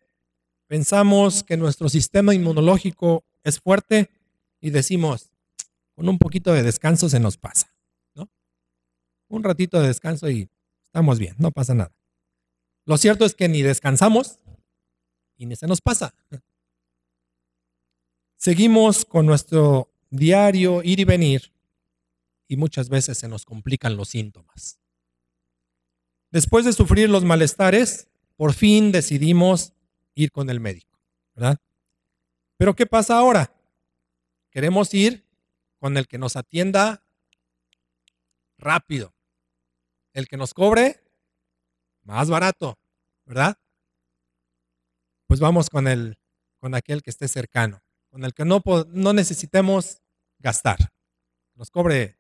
pensamos 0.68 1.44
que 1.44 1.58
nuestro 1.58 1.90
sistema 1.90 2.36
inmunológico 2.36 3.26
es 3.44 3.60
fuerte 3.60 4.12
y 4.60 4.70
decimos, 4.70 5.32
con 5.96 6.08
un 6.08 6.20
poquito 6.20 6.54
de 6.54 6.62
descanso 6.62 7.10
se 7.10 7.20
nos 7.20 7.36
pasa, 7.36 7.76
¿no? 8.14 8.30
Un 9.28 9.44
ratito 9.44 9.82
de 9.82 9.88
descanso 9.88 10.30
y 10.30 10.50
estamos 10.86 11.18
bien, 11.18 11.36
no 11.40 11.52
pasa 11.52 11.74
nada. 11.74 11.92
Lo 12.86 12.98
cierto 12.98 13.26
es 13.26 13.34
que 13.34 13.50
ni 13.50 13.64
descansamos 13.64 14.38
y 15.36 15.48
ni 15.48 15.56
se 15.56 15.66
nos 15.66 15.82
pasa. 15.82 16.14
Seguimos 18.38 19.04
con 19.04 19.26
nuestro 19.26 19.92
diario 20.12 20.84
ir 20.84 21.00
y 21.00 21.06
venir 21.06 21.54
y 22.48 22.56
muchas 22.56 22.88
veces 22.90 23.18
se 23.18 23.28
nos 23.28 23.46
complican 23.46 23.98
los 23.98 24.10
síntomas. 24.10 24.80
Después 26.30 26.66
de 26.66 26.74
sufrir 26.74 27.10
los 27.10 27.24
malestares, 27.24 28.11
por 28.42 28.54
fin 28.54 28.92
decidimos 28.92 29.72
ir 30.16 30.32
con 30.32 30.50
el 30.50 30.60
médico, 30.60 31.00
¿verdad? 31.36 31.60
Pero 32.58 32.74
¿qué 32.76 32.88
pasa 32.88 33.20
ahora? 33.20 33.54
Queremos 34.50 34.92
ir 34.96 35.28
con 35.78 35.96
el 35.96 36.08
que 36.08 36.18
nos 36.18 36.36
atienda 36.36 37.06
rápido, 38.58 39.14
el 40.14 40.28
que 40.28 40.38
nos 40.38 40.56
cobre 40.56 41.04
más 42.02 42.32
barato, 42.32 42.80
¿verdad? 43.26 43.60
Pues 45.28 45.40
vamos 45.40 45.70
con 45.70 45.88
el 45.88 46.18
con 46.58 46.74
aquel 46.74 47.04
que 47.04 47.12
esté 47.12 47.28
cercano, 47.28 47.84
con 48.10 48.26
el 48.26 48.34
que 48.34 48.44
no, 48.44 48.64
no 48.88 49.14
necesitemos 49.14 50.02
gastar. 50.40 50.80
Nos 51.54 51.70
cobre 51.70 52.18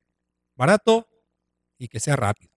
barato 0.55 1.09
y 1.79 1.87
que 1.87 1.99
sea 1.99 2.15
rápido. 2.15 2.50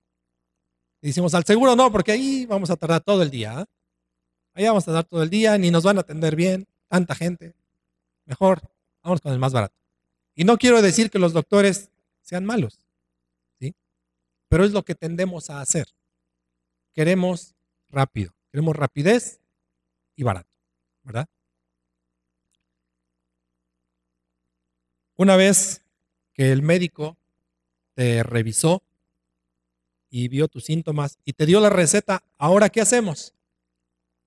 Y 1.04 1.08
decimos 1.08 1.34
al 1.34 1.44
seguro 1.44 1.76
no, 1.76 1.92
porque 1.92 2.12
ahí 2.12 2.46
vamos 2.46 2.70
a 2.70 2.76
tardar 2.76 3.02
todo 3.02 3.23
el 3.23 3.30
día. 3.30 3.61
¿eh? 3.61 3.64
Ahí 4.54 4.64
vamos 4.64 4.84
a 4.84 4.87
tardar 4.87 5.04
todo 5.04 5.23
el 5.23 5.28
día, 5.28 5.58
ni 5.58 5.70
nos 5.70 5.84
van 5.84 5.99
a 5.99 6.00
atender 6.00 6.34
bien, 6.34 6.66
tanta 6.88 7.14
gente. 7.14 7.54
Mejor, 8.25 8.62
vamos 9.02 9.20
con 9.20 9.30
el 9.30 9.38
más 9.38 9.52
barato. 9.52 9.75
Y 10.34 10.44
no 10.44 10.56
quiero 10.56 10.80
decir 10.80 11.11
que 11.11 11.18
los 11.18 11.34
doctores 11.34 11.90
sean 12.23 12.46
malos, 12.46 12.80
¿sí? 13.61 13.75
Pero 14.49 14.64
es 14.64 14.73
lo 14.73 14.82
que 14.82 14.94
tendemos 14.94 15.50
a 15.50 15.61
hacer. 15.61 15.88
Queremos 16.94 17.54
rápido, 17.90 18.32
queremos 18.50 18.75
rapidez 18.75 19.42
y 20.16 20.23
barato, 20.23 20.49
¿verdad? 21.02 21.28
Una 25.16 25.37
vez 25.37 25.82
que 26.32 26.50
el 26.50 26.62
médico 26.62 27.18
te 27.92 28.23
revisó 28.23 28.82
y 30.16 30.28
vio 30.28 30.47
tus 30.47 30.66
síntomas 30.66 31.18
y 31.25 31.33
te 31.33 31.44
dio 31.44 31.59
la 31.59 31.71
receta, 31.71 32.23
¿ahora 32.38 32.68
qué 32.68 32.80
hacemos? 32.80 33.35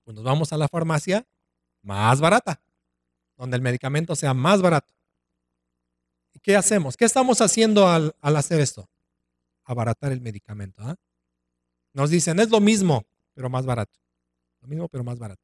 Pues 0.04 0.14
nos 0.14 0.22
vamos 0.22 0.52
a 0.52 0.58
la 0.58 0.68
farmacia 0.68 1.26
más 1.80 2.20
barata, 2.20 2.60
donde 3.38 3.56
el 3.56 3.62
medicamento 3.62 4.14
sea 4.14 4.34
más 4.34 4.60
barato. 4.60 4.92
¿Y 6.34 6.40
qué 6.40 6.56
hacemos? 6.56 6.94
¿Qué 6.94 7.06
estamos 7.06 7.40
haciendo 7.40 7.88
al, 7.88 8.14
hacer 8.20 8.60
esto? 8.60 8.86
Abaratar 9.64 10.12
el 10.12 10.20
medicamento. 10.20 10.82
¿ah? 10.82 10.94
Nos 11.94 12.10
dicen, 12.10 12.38
es 12.38 12.50
lo 12.50 12.60
mismo, 12.60 13.06
pero 13.32 13.48
más 13.48 13.64
barato. 13.64 13.98
Lo 14.60 14.68
mismo, 14.68 14.88
pero 14.88 15.04
más 15.04 15.18
barato. 15.18 15.42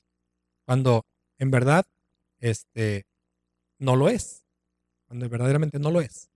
Cuando 0.66 1.06
en 1.38 1.50
verdad 1.50 1.86
este, 2.38 3.06
no 3.78 3.96
lo 3.96 4.10
es. 4.10 4.44
Cuando 5.06 5.26
verdaderamente 5.26 5.78
no 5.78 5.90
lo 5.90 6.02
es. 6.02 6.28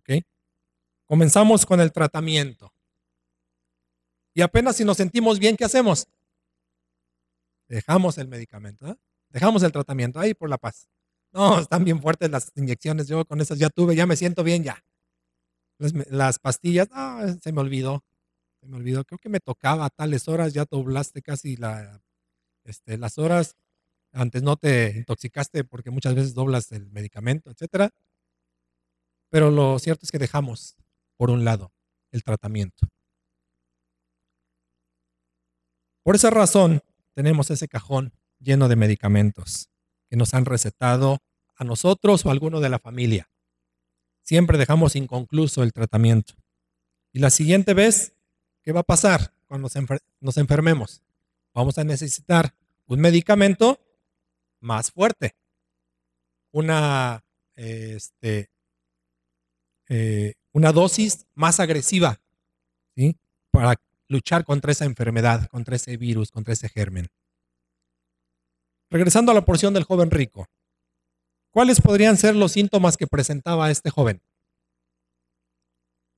¿Ok? 0.00 0.22
Comenzamos 1.06 1.64
con 1.64 1.80
el 1.80 1.92
tratamiento. 1.92 2.73
Y 4.34 4.42
apenas 4.42 4.76
si 4.76 4.84
nos 4.84 4.96
sentimos 4.96 5.38
bien, 5.38 5.56
¿qué 5.56 5.64
hacemos? 5.64 6.08
Dejamos 7.68 8.18
el 8.18 8.28
medicamento, 8.28 8.86
¿eh? 8.88 8.96
dejamos 9.30 9.62
el 9.62 9.72
tratamiento 9.72 10.20
ahí 10.20 10.34
por 10.34 10.50
la 10.50 10.58
paz. 10.58 10.88
No, 11.32 11.58
están 11.60 11.84
bien 11.84 12.02
fuertes 12.02 12.30
las 12.30 12.52
inyecciones. 12.54 13.08
Yo 13.08 13.24
con 13.24 13.40
esas 13.40 13.58
ya 13.58 13.70
tuve, 13.70 13.96
ya 13.96 14.06
me 14.06 14.16
siento 14.16 14.42
bien 14.42 14.64
ya. 14.64 14.84
Las, 15.78 16.38
pastillas, 16.38 16.88
se 17.42 17.52
me 17.52 17.60
olvidó. 17.60 18.04
Se 18.60 18.66
me 18.66 18.76
olvidó. 18.76 19.04
Creo 19.04 19.18
que 19.18 19.28
me 19.28 19.40
tocaba 19.40 19.86
a 19.86 19.90
tales 19.90 20.28
horas, 20.28 20.52
ya 20.52 20.64
doblaste 20.64 21.22
casi 21.22 21.56
este, 22.64 22.98
las 22.98 23.18
horas. 23.18 23.56
Antes 24.12 24.42
no 24.42 24.56
te 24.56 24.98
intoxicaste 24.98 25.64
porque 25.64 25.90
muchas 25.90 26.14
veces 26.14 26.34
doblas 26.34 26.70
el 26.70 26.90
medicamento, 26.90 27.50
etcétera. 27.50 27.90
Pero 29.30 29.50
lo 29.50 29.78
cierto 29.80 30.06
es 30.06 30.12
que 30.12 30.18
dejamos 30.18 30.76
por 31.16 31.30
un 31.30 31.44
lado 31.44 31.72
el 32.12 32.22
tratamiento. 32.22 32.86
Por 36.04 36.16
esa 36.16 36.28
razón 36.28 36.82
tenemos 37.14 37.50
ese 37.50 37.66
cajón 37.66 38.12
lleno 38.38 38.68
de 38.68 38.76
medicamentos 38.76 39.70
que 40.10 40.16
nos 40.16 40.34
han 40.34 40.44
recetado 40.44 41.18
a 41.56 41.64
nosotros 41.64 42.24
o 42.24 42.28
a 42.28 42.32
alguno 42.32 42.60
de 42.60 42.68
la 42.68 42.78
familia. 42.78 43.30
Siempre 44.22 44.58
dejamos 44.58 44.96
inconcluso 44.96 45.62
el 45.62 45.72
tratamiento. 45.72 46.34
Y 47.10 47.20
la 47.20 47.30
siguiente 47.30 47.72
vez, 47.72 48.14
¿qué 48.62 48.72
va 48.72 48.80
a 48.80 48.84
pasar 48.84 49.32
cuando 49.46 49.70
nos, 50.20 50.36
enfermemos? 50.36 51.02
Vamos 51.54 51.78
a 51.78 51.84
necesitar 51.84 52.54
un 52.86 53.00
medicamento 53.00 53.80
más 54.60 54.90
fuerte, 54.90 55.34
una, 56.50 57.24
este, 57.54 58.50
eh, 59.88 60.34
una 60.52 60.70
dosis 60.72 61.26
más 61.34 61.60
agresiva, 61.60 62.20
¿sí? 62.94 63.16
Para 63.50 63.76
luchar 64.14 64.44
contra 64.44 64.72
esa 64.72 64.84
enfermedad, 64.84 65.48
contra 65.48 65.76
ese 65.76 65.96
virus, 65.96 66.30
contra 66.30 66.54
ese 66.54 66.68
germen. 66.68 67.08
Regresando 68.90 69.32
a 69.32 69.34
la 69.34 69.44
porción 69.44 69.74
del 69.74 69.84
joven 69.84 70.10
rico, 70.10 70.46
¿cuáles 71.50 71.80
podrían 71.80 72.16
ser 72.16 72.36
los 72.36 72.52
síntomas 72.52 72.96
que 72.96 73.06
presentaba 73.06 73.70
este 73.70 73.90
joven? 73.90 74.22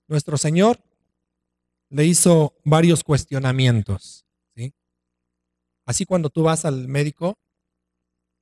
Nuestro 0.08 0.36
Señor 0.36 0.78
le 1.88 2.04
hizo 2.04 2.54
varios 2.64 3.02
cuestionamientos. 3.02 4.26
¿sí? 4.54 4.74
Así 5.86 6.04
cuando 6.04 6.28
tú 6.28 6.42
vas 6.42 6.64
al 6.64 6.86
médico, 6.86 7.38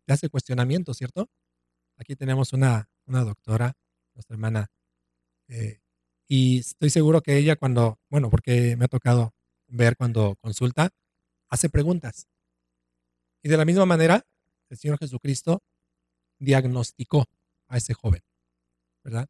te 0.07 0.13
hace 0.13 0.29
cuestionamientos, 0.29 0.97
¿cierto? 0.99 1.31
Aquí 1.97 2.17
tenemos 2.17 2.53
una, 2.53 2.91
una 3.07 3.23
doctora, 3.23 3.73
nuestra 4.15 4.35
hermana, 4.35 4.67
eh, 5.49 5.79
y 6.27 6.59
estoy 6.59 6.91
seguro 6.91 7.21
que 7.21 7.37
ella 7.37 7.57
cuando, 7.57 7.99
bueno, 8.11 8.31
porque 8.31 8.77
me 8.77 8.87
ha 8.87 8.89
tocado 8.89 9.35
ver 9.75 9.97
cuando 9.97 10.37
consulta, 10.37 10.91
hace 11.49 11.69
preguntas. 11.69 12.29
Y 13.43 13.49
de 13.49 13.57
la 13.57 13.65
misma 13.65 13.85
manera, 13.85 14.27
el 14.71 14.79
Señor 14.79 14.99
Jesucristo 14.99 15.63
diagnosticó 16.39 17.27
a 17.69 17.77
ese 17.77 17.95
joven, 17.95 18.23
¿verdad? 19.03 19.29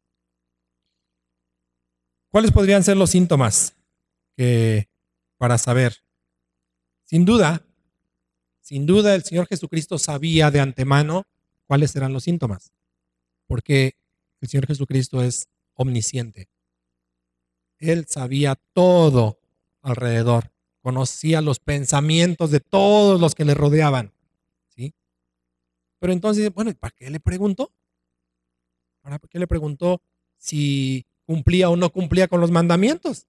¿Cuáles 2.29 2.51
podrían 2.51 2.83
ser 2.83 2.97
los 2.97 3.11
síntomas 3.11 3.75
que 4.35 4.89
para 5.37 5.57
saber? 5.57 6.03
Sin 7.03 7.25
duda, 7.25 7.65
sin 8.61 8.85
duda 8.85 9.15
el 9.15 9.23
Señor 9.23 9.47
Jesucristo 9.47 9.97
sabía 9.97 10.51
de 10.51 10.59
antemano 10.59 11.23
cuáles 11.65 11.95
eran 11.95 12.13
los 12.13 12.23
síntomas, 12.23 12.71
porque 13.47 13.97
el 14.41 14.49
Señor 14.49 14.67
Jesucristo 14.67 15.23
es 15.23 15.47
omnisciente. 15.73 16.49
Él 17.77 18.05
sabía 18.07 18.55
todo 18.73 19.39
alrededor, 19.85 20.51
conocía 20.81 21.41
los 21.41 21.59
pensamientos 21.59 22.51
de 22.51 22.59
todos 22.59 23.19
los 23.19 23.35
que 23.35 23.45
le 23.45 23.53
rodeaban. 23.53 24.11
Pero 25.99 26.13
entonces, 26.13 26.53
bueno, 26.53 26.71
¿para 26.75 26.93
qué 26.95 27.09
le 27.09 27.19
preguntó? 27.19 27.73
¿Para 29.01 29.17
qué 29.17 29.39
le 29.39 29.47
preguntó 29.47 30.01
si 30.37 31.05
cumplía 31.25 31.69
o 31.69 31.75
no 31.75 31.89
cumplía 31.89 32.27
con 32.27 32.41
los 32.41 32.51
mandamientos? 32.51 33.27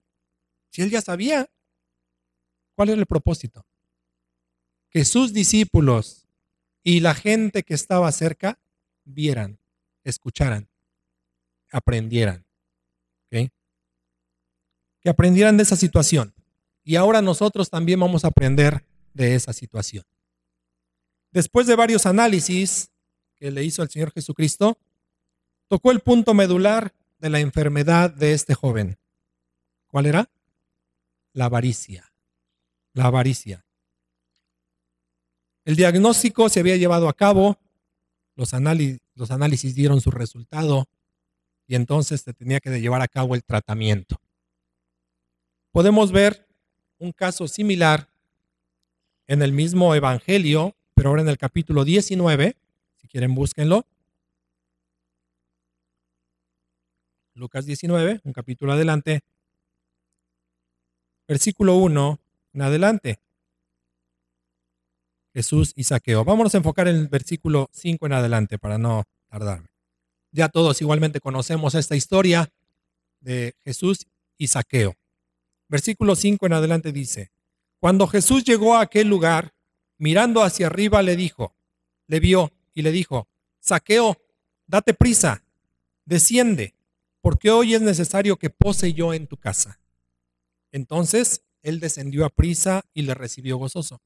Si 0.71 0.83
él 0.83 0.91
ya 0.91 1.01
sabía 1.01 1.49
cuál 2.75 2.91
era 2.91 3.01
el 3.01 3.07
propósito. 3.07 3.65
Que 4.91 5.07
sus 5.07 5.33
discípulos 5.33 6.27
y 6.83 7.01
la 7.01 7.15
gente 7.15 7.63
que 7.63 7.73
estaba 7.73 8.13
cerca 8.13 8.59
vieran, 9.05 9.59
escucharan, 10.05 10.69
aprendieran. 11.71 12.45
Que 13.31 15.11
aprendieran 15.11 15.57
de 15.57 15.63
esa 15.63 15.77
situación. 15.77 16.35
Y 16.89 16.95
ahora 16.95 17.21
nosotros 17.21 17.69
también 17.69 17.99
vamos 17.99 18.25
a 18.25 18.29
aprender 18.29 18.87
de 19.13 19.35
esa 19.35 19.53
situación. 19.53 20.05
Después 21.33 21.67
de 21.67 21.75
varios 21.75 22.07
análisis 22.07 22.93
que 23.35 23.51
le 23.51 23.65
hizo 23.65 23.83
el 23.83 23.91
Señor 23.91 24.13
Jesucristo, 24.13 24.79
tocó 25.67 25.91
el 25.91 25.99
punto 25.99 26.33
medular 26.33 26.95
de 27.19 27.29
la 27.29 27.41
enfermedad 27.41 28.11
de 28.11 28.35
este 28.35 28.55
joven. 28.55 29.01
¿Cuál 29.89 30.07
era? 30.07 30.31
La 31.33 31.47
avaricia. 31.47 32.13
La 32.93 33.07
avaricia. 33.07 33.67
El 35.65 35.75
diagnóstico 35.75 36.49
se 36.49 36.61
había 36.61 36.77
llevado 36.77 37.09
a 37.09 37.15
cabo, 37.15 37.59
los, 38.37 38.55
análisis 38.55 39.75
dieron 39.75 40.01
su 40.01 40.13
resultado 40.13 40.87
y 41.67 41.75
entonces 41.75 42.21
se 42.21 42.33
tenía 42.33 42.61
que 42.61 42.81
llevar 42.81 43.03
a 43.03 43.09
cabo 43.09 43.35
el 43.35 43.43
tratamiento. 43.43 44.21
Podemos 45.73 46.13
ver 46.13 46.46
un 46.99 47.13
caso 47.13 47.49
similar 47.49 48.09
en 49.27 49.43
el 49.43 49.53
mismo 49.53 49.95
Evangelio 49.95 50.77
pero 50.97 51.11
ahora 51.11 51.21
en 51.21 51.29
el 51.29 51.37
capítulo 51.37 51.85
19, 51.85 52.57
si 52.97 53.07
quieren 53.07 53.35
búsquenlo. 53.35 53.87
Lucas 57.35 57.67
19, 57.67 58.23
un 58.25 58.33
capítulo 58.33 58.73
adelante, 58.73 59.21
versículo 61.29 61.77
1 61.77 62.19
en 62.55 62.63
adelante. 62.63 63.21
Jesús 65.35 65.75
y 65.77 65.85
Saqueo. 65.85 66.25
Vámonos 66.25 66.55
a 66.55 66.59
enfocar 66.59 66.89
en 66.89 66.97
el 66.97 67.09
versículo 67.09 67.69
5 67.73 68.07
en 68.07 68.13
adelante 68.15 68.59
para 68.59 68.79
no 68.79 69.05
tardar. 69.29 69.67
Ya 70.33 70.49
todos 70.49 70.81
igualmente 70.81 71.21
conocemos 71.21 71.75
esta 71.75 71.95
historia 71.95 72.49
de 73.21 73.55
Jesús 73.65 74.07
y 74.39 74.47
Saqueo. 74.47 74.95
Versículo 75.69 76.15
5 76.15 76.47
en 76.47 76.53
adelante 76.53 76.93
dice, 76.93 77.33
cuando 77.79 78.07
Jesús 78.07 78.45
llegó 78.45 78.77
a 78.77 78.83
aquel 78.83 79.09
lugar, 79.09 79.55
mirando 79.99 80.43
hacia 80.43 80.67
arriba, 80.67 81.03
le 81.03 81.17
dijo, 81.17 81.55
le 82.07 82.21
vio 82.21 82.53
y 82.75 82.83
le 82.83 82.93
dijo, 82.93 83.29
Saqueo, 83.61 84.17
date 84.67 84.95
prisa, 84.95 85.43
desciende, 86.05 86.75
porque 87.21 87.51
hoy 87.51 87.75
es 87.75 87.83
necesario 87.83 88.37
que 88.37 88.51
pose 88.51 88.93
yo 88.93 89.13
en 89.13 89.27
tu 89.27 89.37
casa. 89.37 89.81
Entonces 90.71 91.43
él 91.63 91.81
descendió 91.81 92.25
a 92.25 92.31
prisa 92.31 92.85
y 92.95 93.03
le 93.03 93.15
recibió 93.15 93.57
gozoso. 93.57 94.01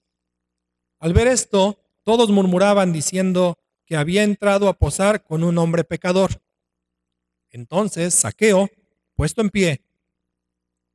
Al 0.98 1.12
ver 1.12 1.28
esto, 1.28 1.78
todos 2.02 2.30
murmuraban 2.30 2.92
diciendo 2.92 3.58
que 3.84 3.96
había 3.96 4.22
entrado 4.22 4.68
a 4.68 4.78
posar 4.78 5.24
con 5.24 5.44
un 5.44 5.58
hombre 5.58 5.84
pecador. 5.84 6.42
Entonces 7.50 8.14
Saqueo, 8.14 8.70
puesto 9.14 9.42
en 9.42 9.50
pie, 9.50 9.82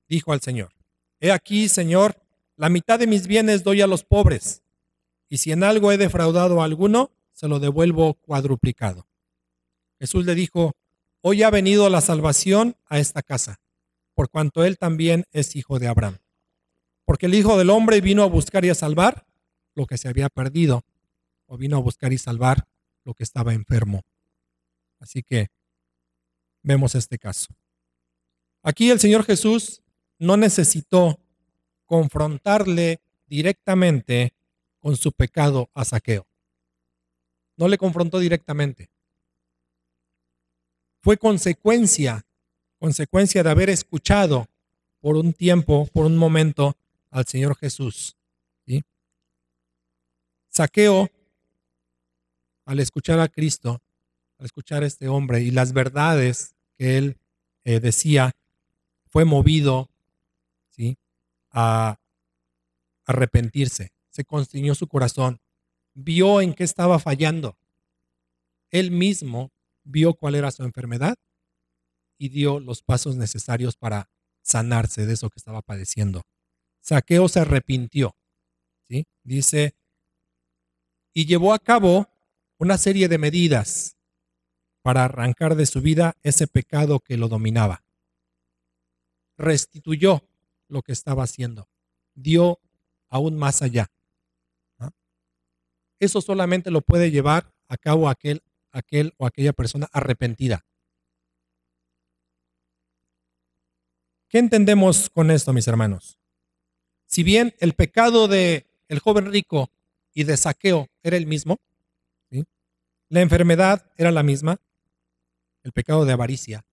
dijo 0.08 0.34
al 0.34 0.42
Señor, 0.42 0.74
He 1.20 1.32
aquí, 1.32 1.70
Señor, 1.70 2.22
la 2.56 2.70
mitad 2.70 3.00
de 3.00 3.08
mis 3.08 3.28
bienes 3.28 3.64
doy 3.64 3.82
a 3.82 3.88
los 3.88 4.04
pobres 4.04 4.64
y 5.30 5.38
si 5.38 5.52
en 5.52 5.64
algo 5.64 5.92
he 5.92 5.98
defraudado 5.98 6.62
a 6.62 6.66
alguno, 6.66 7.12
se 7.32 7.48
lo 7.48 7.60
devuelvo 7.60 8.16
cuadruplicado. 8.16 9.08
Jesús 10.00 10.26
le 10.26 10.36
dijo, 10.36 10.74
hoy 11.22 11.44
ha 11.44 11.50
venido 11.50 11.90
la 11.90 12.02
salvación 12.02 12.78
a 12.86 13.00
esta 13.00 13.22
casa, 13.22 13.60
por 14.14 14.30
cuanto 14.30 14.64
él 14.64 14.78
también 14.78 15.26
es 15.32 15.56
hijo 15.56 15.80
de 15.80 15.88
Abraham. 15.88 16.20
Porque 17.06 17.28
el 17.28 17.36
Hijo 17.36 17.58
del 17.58 17.70
Hombre 17.70 18.02
vino 18.02 18.24
a 18.24 18.28
buscar 18.28 18.66
y 18.66 18.70
a 18.70 18.76
salvar 18.76 19.28
lo 19.76 19.86
que 19.86 19.98
se 19.98 20.08
había 20.08 20.30
perdido, 20.30 20.84
o 21.46 21.58
vino 21.58 21.78
a 21.78 21.82
buscar 21.82 22.14
y 22.14 22.18
salvar 22.18 22.68
lo 23.04 23.14
que 23.14 23.24
estaba 23.24 23.54
enfermo. 23.54 24.02
Así 25.00 25.22
que 25.22 25.50
vemos 26.64 26.96
este 26.96 27.20
caso. 27.20 27.54
Aquí 28.64 28.90
el 28.90 29.00
Señor 29.00 29.24
Jesús 29.24 29.84
no 30.20 30.38
necesitó 30.38 31.20
confrontarle 31.86 33.00
directamente 33.28 34.34
con 34.80 34.96
su 34.96 35.12
pecado 35.12 35.70
a 35.74 35.86
Saqueo. 35.86 36.28
No 37.58 37.68
le 37.68 37.78
confrontó 37.78 38.20
directamente. 38.20 38.90
Fue 41.02 41.18
consecuencia, 41.18 42.26
consecuencia 42.80 43.44
de 43.44 43.50
haber 43.50 43.70
escuchado 43.70 44.48
por 45.00 45.18
un 45.18 45.34
tiempo, 45.34 45.88
por 45.94 46.06
un 46.06 46.18
momento, 46.18 46.76
al 47.12 47.26
Señor 47.26 47.56
Jesús. 47.58 48.18
Saqueo, 50.50 51.10
al 52.64 52.80
escuchar 52.80 53.20
a 53.20 53.28
Cristo, 53.28 53.82
al 54.40 54.46
escuchar 54.46 54.84
a 54.84 54.86
este 54.86 55.10
hombre 55.10 55.42
y 55.42 55.52
las 55.52 55.74
verdades 55.74 56.56
que 56.78 56.98
él 56.98 57.18
eh, 57.66 57.82
decía, 57.82 58.32
fue 59.10 59.26
movido 59.26 59.90
¿sí? 59.90 59.95
A 61.56 62.02
arrepentirse 63.06 63.94
se 64.10 64.26
constriñó 64.26 64.76
su 64.76 64.88
corazón, 64.88 65.42
vio 65.94 66.42
en 66.42 66.54
qué 66.54 66.64
estaba 66.64 67.00
fallando. 67.00 67.58
Él 68.72 68.92
mismo 68.92 69.52
vio 69.84 70.14
cuál 70.14 70.36
era 70.36 70.52
su 70.52 70.64
enfermedad 70.64 71.16
y 72.18 72.30
dio 72.30 72.60
los 72.60 72.82
pasos 72.82 73.16
necesarios 73.16 73.78
para 73.78 74.10
sanarse 74.42 75.06
de 75.06 75.14
eso 75.14 75.30
que 75.30 75.40
estaba 75.40 75.62
padeciendo. 75.62 76.24
Saqueo 76.82 77.28
se 77.28 77.40
arrepintió. 77.42 78.16
¿sí? 78.90 79.08
Dice, 79.24 79.76
y 81.14 81.26
llevó 81.26 81.54
a 81.54 81.60
cabo 81.60 82.10
una 82.58 82.78
serie 82.78 83.08
de 83.08 83.18
medidas 83.18 83.98
para 84.82 85.06
arrancar 85.06 85.56
de 85.56 85.66
su 85.66 85.82
vida 85.82 86.16
ese 86.22 86.48
pecado 86.48 87.00
que 87.00 87.18
lo 87.18 87.28
dominaba. 87.28 87.84
Restituyó 89.38 90.28
lo 90.68 90.82
que 90.82 90.92
estaba 90.92 91.24
haciendo, 91.24 91.70
dio 92.14 92.60
aún 93.10 93.38
más 93.38 93.62
allá. 93.62 93.92
Eso 96.00 96.22
solamente 96.22 96.72
lo 96.72 96.82
puede 96.82 97.10
llevar 97.10 97.54
a 97.68 97.78
cabo 97.78 98.10
aquel, 98.10 98.44
aquel 98.72 99.14
o 99.18 99.26
aquella 99.26 99.54
persona 99.54 99.88
arrepentida. 99.94 100.66
¿Qué 104.28 104.40
entendemos 104.40 105.10
con 105.10 105.32
esto, 105.32 105.54
mis 105.54 105.68
hermanos? 105.68 106.20
Si 107.06 107.24
bien 107.24 107.56
el 107.60 107.74
pecado 107.74 108.28
de 108.28 108.66
el 108.88 109.00
joven 109.00 109.32
rico 109.32 109.72
y 110.14 110.26
de 110.26 110.36
saqueo 110.36 110.90
era 111.04 111.16
el 111.16 111.28
mismo, 111.28 111.60
la 113.10 113.22
enfermedad 113.22 113.92
era 113.98 114.12
la 114.12 114.24
misma, 114.24 114.60
el 115.64 115.72
pecado 115.72 116.06
de 116.06 116.14
avaricia. 116.14 116.66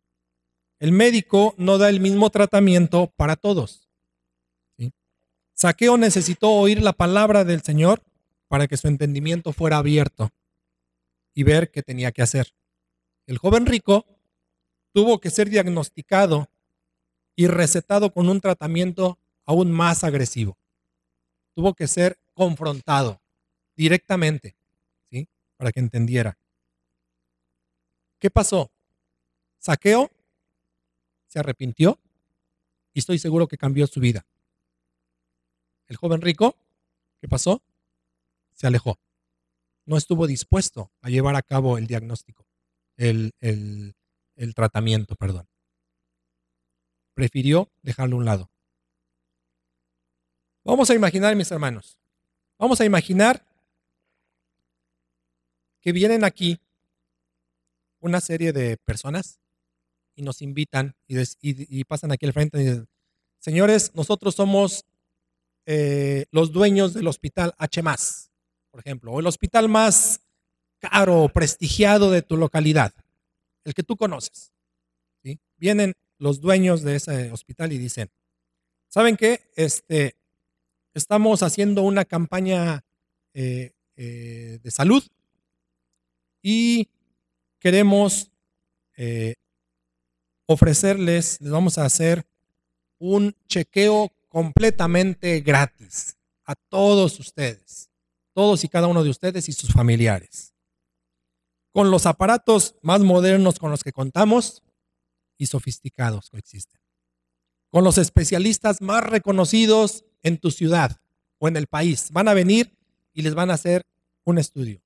El 0.82 0.90
médico 0.90 1.54
no 1.58 1.78
da 1.78 1.88
el 1.88 2.00
mismo 2.00 2.28
tratamiento 2.30 3.06
para 3.14 3.36
todos. 3.36 3.88
Saqueo 5.54 5.96
necesitó 5.96 6.50
oír 6.50 6.82
la 6.82 6.92
palabra 6.92 7.44
del 7.44 7.62
Señor 7.62 8.02
para 8.48 8.66
que 8.66 8.76
su 8.76 8.88
entendimiento 8.88 9.52
fuera 9.52 9.76
abierto 9.76 10.30
y 11.34 11.44
ver 11.44 11.70
qué 11.70 11.84
tenía 11.84 12.10
que 12.10 12.22
hacer. 12.22 12.52
El 13.28 13.38
joven 13.38 13.64
rico 13.66 14.04
tuvo 14.92 15.20
que 15.20 15.30
ser 15.30 15.50
diagnosticado 15.50 16.48
y 17.36 17.46
recetado 17.46 18.12
con 18.12 18.28
un 18.28 18.40
tratamiento 18.40 19.20
aún 19.44 19.70
más 19.70 20.02
agresivo. 20.02 20.58
Tuvo 21.54 21.74
que 21.74 21.86
ser 21.86 22.18
confrontado 22.34 23.20
directamente, 23.76 24.56
¿sí? 25.12 25.28
Para 25.56 25.70
que 25.70 25.78
entendiera. 25.78 26.36
¿Qué 28.18 28.30
pasó? 28.30 28.72
Saqueo 29.60 30.10
se 31.32 31.38
arrepintió 31.38 31.98
y 32.92 32.98
estoy 32.98 33.18
seguro 33.18 33.48
que 33.48 33.56
cambió 33.56 33.86
su 33.86 34.00
vida. 34.00 34.26
El 35.88 35.96
joven 35.96 36.20
rico, 36.20 36.56
¿qué 37.22 37.28
pasó? 37.28 37.62
Se 38.52 38.66
alejó. 38.66 38.98
No 39.86 39.96
estuvo 39.96 40.26
dispuesto 40.26 40.92
a 41.00 41.08
llevar 41.08 41.34
a 41.34 41.42
cabo 41.42 41.78
el 41.78 41.86
diagnóstico, 41.86 42.46
el, 42.98 43.32
el 43.40 44.54
tratamiento, 44.54 45.16
perdón. 45.16 45.48
Prefirió 47.14 47.70
dejarlo 47.80 48.16
a 48.16 48.18
un 48.18 48.24
lado. 48.26 48.50
Vamos 50.64 50.90
a 50.90 50.94
imaginar, 50.94 51.34
mis 51.34 51.50
hermanos, 51.50 51.98
vamos 52.58 52.78
a 52.82 52.84
imaginar 52.84 53.42
que 55.80 55.92
vienen 55.92 56.24
aquí 56.24 56.60
una 58.00 58.20
serie 58.20 58.52
de 58.52 58.76
personas 58.76 59.41
y 60.14 60.22
nos 60.22 60.42
invitan 60.42 60.94
y, 61.07 61.85
pasan 61.85 62.12
aquí 62.12 62.27
al 62.27 62.33
frente 62.33 62.61
y 62.61 62.64
dicen, 62.64 62.88
señores, 63.38 63.92
nosotros 63.94 64.35
somos 64.35 64.85
eh, 65.66 66.27
los 66.31 66.53
dueños 66.53 66.94
del 66.94 67.07
hospital 67.07 67.55
H, 67.59 67.83
por 68.70 68.81
ejemplo, 68.81 69.12
o 69.12 69.20
el 69.20 69.27
hospital 69.27 69.68
más 69.68 70.20
caro 70.79 71.29
prestigiado 71.33 72.11
de 72.11 72.22
tu 72.22 72.37
localidad, 72.37 72.92
el 73.64 73.75
que 73.75 73.83
tú 73.83 73.96
conoces. 73.96 74.53
Vienen 75.57 75.94
los 76.18 76.40
dueños 76.40 76.83
de 76.83 76.96
ese 76.96 77.31
hospital 77.31 77.72
y 77.72 77.79
dicen, 77.79 78.11
¿saben 78.88 79.16
qué? 79.16 79.48
Este, 79.55 80.16
estamos 80.92 81.44
haciendo 81.44 81.83
una 81.83 82.05
campaña 82.05 82.85
eh, 83.33 83.70
eh, 83.94 84.59
de 84.61 84.70
salud 84.72 85.05
y 86.42 86.88
queremos 87.61 88.29
ofrecerles, 90.52 91.40
les 91.40 91.50
vamos 91.50 91.78
a 91.78 91.84
hacer 91.84 92.26
un 92.98 93.34
chequeo 93.48 94.12
completamente 94.28 95.40
gratis 95.40 96.16
a 96.44 96.54
todos 96.54 97.18
ustedes, 97.20 97.90
todos 98.32 98.64
y 98.64 98.68
cada 98.68 98.86
uno 98.86 99.04
de 99.04 99.10
ustedes 99.10 99.48
y 99.48 99.52
sus 99.52 99.72
familiares. 99.72 100.54
Con 101.72 101.90
los 101.90 102.06
aparatos 102.06 102.76
más 102.82 103.00
modernos 103.00 103.58
con 103.58 103.70
los 103.70 103.82
que 103.82 103.92
contamos 103.92 104.62
y 105.38 105.46
sofisticados 105.46 106.30
que 106.30 106.38
existen. 106.38 106.80
Con 107.70 107.84
los 107.84 107.98
especialistas 107.98 108.80
más 108.80 109.02
reconocidos 109.04 110.04
en 110.22 110.38
tu 110.38 110.50
ciudad 110.50 111.00
o 111.38 111.48
en 111.48 111.56
el 111.56 111.66
país. 111.66 112.10
Van 112.12 112.28
a 112.28 112.34
venir 112.34 112.78
y 113.12 113.22
les 113.22 113.34
van 113.34 113.50
a 113.50 113.54
hacer 113.54 113.84
un 114.24 114.38
estudio. 114.38 114.80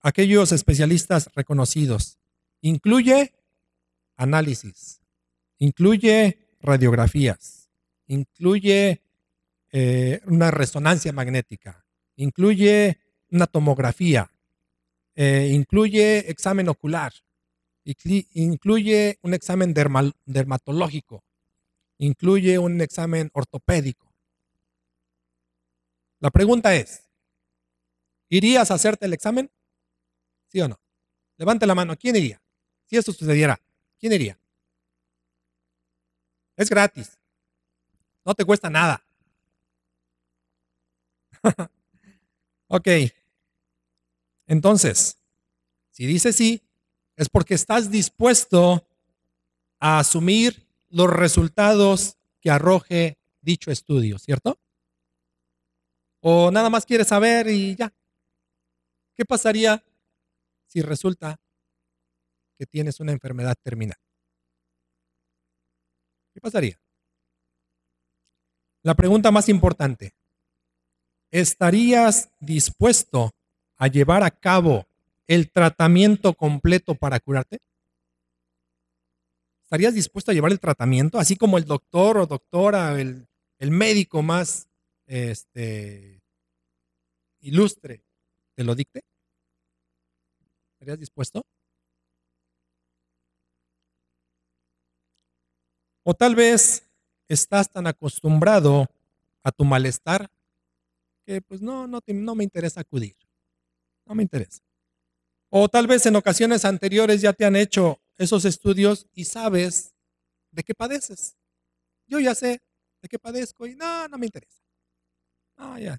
Aquellos 0.00 0.52
especialistas 0.52 1.30
reconocidos. 1.34 2.18
Incluye 2.64 3.34
análisis, 4.16 5.02
incluye 5.58 6.48
radiografías, 6.60 7.68
incluye 8.06 9.02
eh, 9.70 10.22
una 10.24 10.50
resonancia 10.50 11.12
magnética, 11.12 11.84
incluye 12.16 13.02
una 13.30 13.46
tomografía, 13.46 14.30
eh, 15.14 15.50
incluye 15.52 16.30
examen 16.30 16.70
ocular, 16.70 17.12
incluye 17.84 19.18
un 19.20 19.34
examen 19.34 19.74
dermatológico, 20.24 21.22
incluye 21.98 22.58
un 22.58 22.80
examen 22.80 23.28
ortopédico. 23.34 24.10
La 26.18 26.30
pregunta 26.30 26.74
es, 26.74 27.10
¿irías 28.30 28.70
a 28.70 28.74
hacerte 28.74 29.04
el 29.04 29.12
examen? 29.12 29.50
¿Sí 30.48 30.62
o 30.62 30.68
no? 30.68 30.80
Levante 31.36 31.66
la 31.66 31.74
mano, 31.74 31.94
¿quién 31.98 32.16
iría? 32.16 32.40
Si 32.86 32.96
esto 32.96 33.12
sucediera, 33.12 33.60
¿quién 33.98 34.12
iría? 34.12 34.38
Es 36.56 36.68
gratis. 36.70 37.18
No 38.24 38.34
te 38.34 38.44
cuesta 38.44 38.70
nada. 38.70 39.02
ok. 42.68 42.88
Entonces, 44.46 45.18
si 45.90 46.06
dices 46.06 46.36
sí, 46.36 46.62
es 47.16 47.28
porque 47.28 47.54
estás 47.54 47.90
dispuesto 47.90 48.86
a 49.78 49.98
asumir 50.00 50.66
los 50.88 51.10
resultados 51.10 52.16
que 52.40 52.50
arroje 52.50 53.18
dicho 53.40 53.70
estudio, 53.70 54.18
¿cierto? 54.18 54.58
O 56.20 56.50
nada 56.50 56.70
más 56.70 56.86
quieres 56.86 57.08
saber 57.08 57.48
y 57.48 57.76
ya. 57.76 57.92
¿Qué 59.16 59.24
pasaría 59.24 59.84
si 60.66 60.82
resulta 60.82 61.38
que 62.56 62.66
tienes 62.66 63.00
una 63.00 63.12
enfermedad 63.12 63.56
terminal? 63.62 63.98
¿Qué 66.32 66.40
pasaría? 66.40 66.80
La 68.82 68.94
pregunta 68.94 69.30
más 69.30 69.48
importante, 69.48 70.14
¿estarías 71.30 72.30
dispuesto 72.40 73.30
a 73.76 73.86
llevar 73.86 74.22
a 74.22 74.30
cabo 74.30 74.86
el 75.26 75.50
tratamiento 75.50 76.34
completo 76.34 76.94
para 76.94 77.18
curarte? 77.20 77.60
¿Estarías 79.62 79.94
dispuesto 79.94 80.30
a 80.30 80.34
llevar 80.34 80.52
el 80.52 80.60
tratamiento, 80.60 81.18
así 81.18 81.36
como 81.36 81.56
el 81.56 81.64
doctor 81.64 82.18
o 82.18 82.26
doctora, 82.26 83.00
el, 83.00 83.26
médico 83.58 84.22
más 84.22 84.68
este, 85.06 86.22
ilustre 87.40 88.04
te 88.54 88.64
lo 88.64 88.74
dicte? 88.74 89.02
¿Estarías 90.74 90.98
dispuesto? 90.98 91.46
O 96.04 96.14
tal 96.14 96.34
vez 96.34 96.86
estás 97.28 97.70
tan 97.70 97.86
acostumbrado 97.86 98.86
a 99.42 99.50
tu 99.50 99.64
malestar 99.64 100.30
que 101.24 101.40
pues 101.40 101.62
no, 101.62 101.86
no, 101.86 102.00
no 102.06 102.34
me 102.34 102.44
interesa 102.44 102.82
acudir. 102.82 103.16
No 104.06 104.14
me 104.14 104.22
interesa. 104.22 104.62
O 105.48 105.68
tal 105.68 105.86
vez 105.86 106.04
en 106.04 106.16
ocasiones 106.16 106.64
anteriores 106.66 107.22
ya 107.22 107.32
te 107.32 107.46
han 107.46 107.56
hecho 107.56 108.00
esos 108.18 108.44
estudios 108.44 109.06
y 109.14 109.24
sabes 109.24 109.94
de 110.50 110.62
qué 110.62 110.74
padeces. 110.74 111.36
Yo 112.06 112.20
ya 112.20 112.34
sé 112.34 112.60
de 113.00 113.08
qué 113.08 113.18
padezco 113.18 113.66
y 113.66 113.74
no, 113.74 114.06
no 114.08 114.18
me 114.18 114.26
interesa. 114.26 114.62
Ah, 115.56 115.78
ya. 115.80 115.98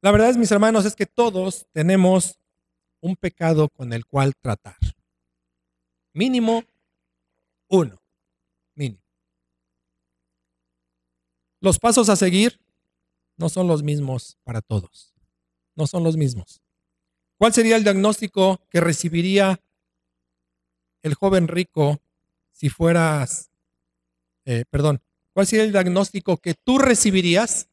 La 0.00 0.12
verdad 0.12 0.30
es, 0.30 0.36
mis 0.36 0.52
hermanos, 0.52 0.84
es 0.84 0.94
que 0.94 1.06
todos 1.06 1.66
tenemos 1.72 2.38
un 3.00 3.16
pecado 3.16 3.68
con 3.70 3.92
el 3.92 4.06
cual 4.06 4.34
tratar. 4.40 4.76
Mínimo 6.12 6.62
uno. 7.74 8.00
Mínimo. 8.74 9.02
Los 11.60 11.78
pasos 11.78 12.08
a 12.08 12.16
seguir 12.16 12.60
no 13.36 13.48
son 13.48 13.66
los 13.66 13.82
mismos 13.82 14.38
para 14.44 14.60
todos. 14.60 15.14
No 15.74 15.86
son 15.86 16.04
los 16.04 16.16
mismos. 16.16 16.60
¿Cuál 17.36 17.52
sería 17.52 17.76
el 17.76 17.84
diagnóstico 17.84 18.60
que 18.70 18.80
recibiría 18.80 19.60
el 21.02 21.14
joven 21.14 21.48
rico 21.48 22.00
si 22.52 22.68
fueras, 22.68 23.50
eh, 24.44 24.64
perdón, 24.70 25.02
cuál 25.32 25.46
sería 25.46 25.64
el 25.64 25.72
diagnóstico 25.72 26.36
que 26.36 26.54
tú 26.54 26.78
recibirías 26.78 27.68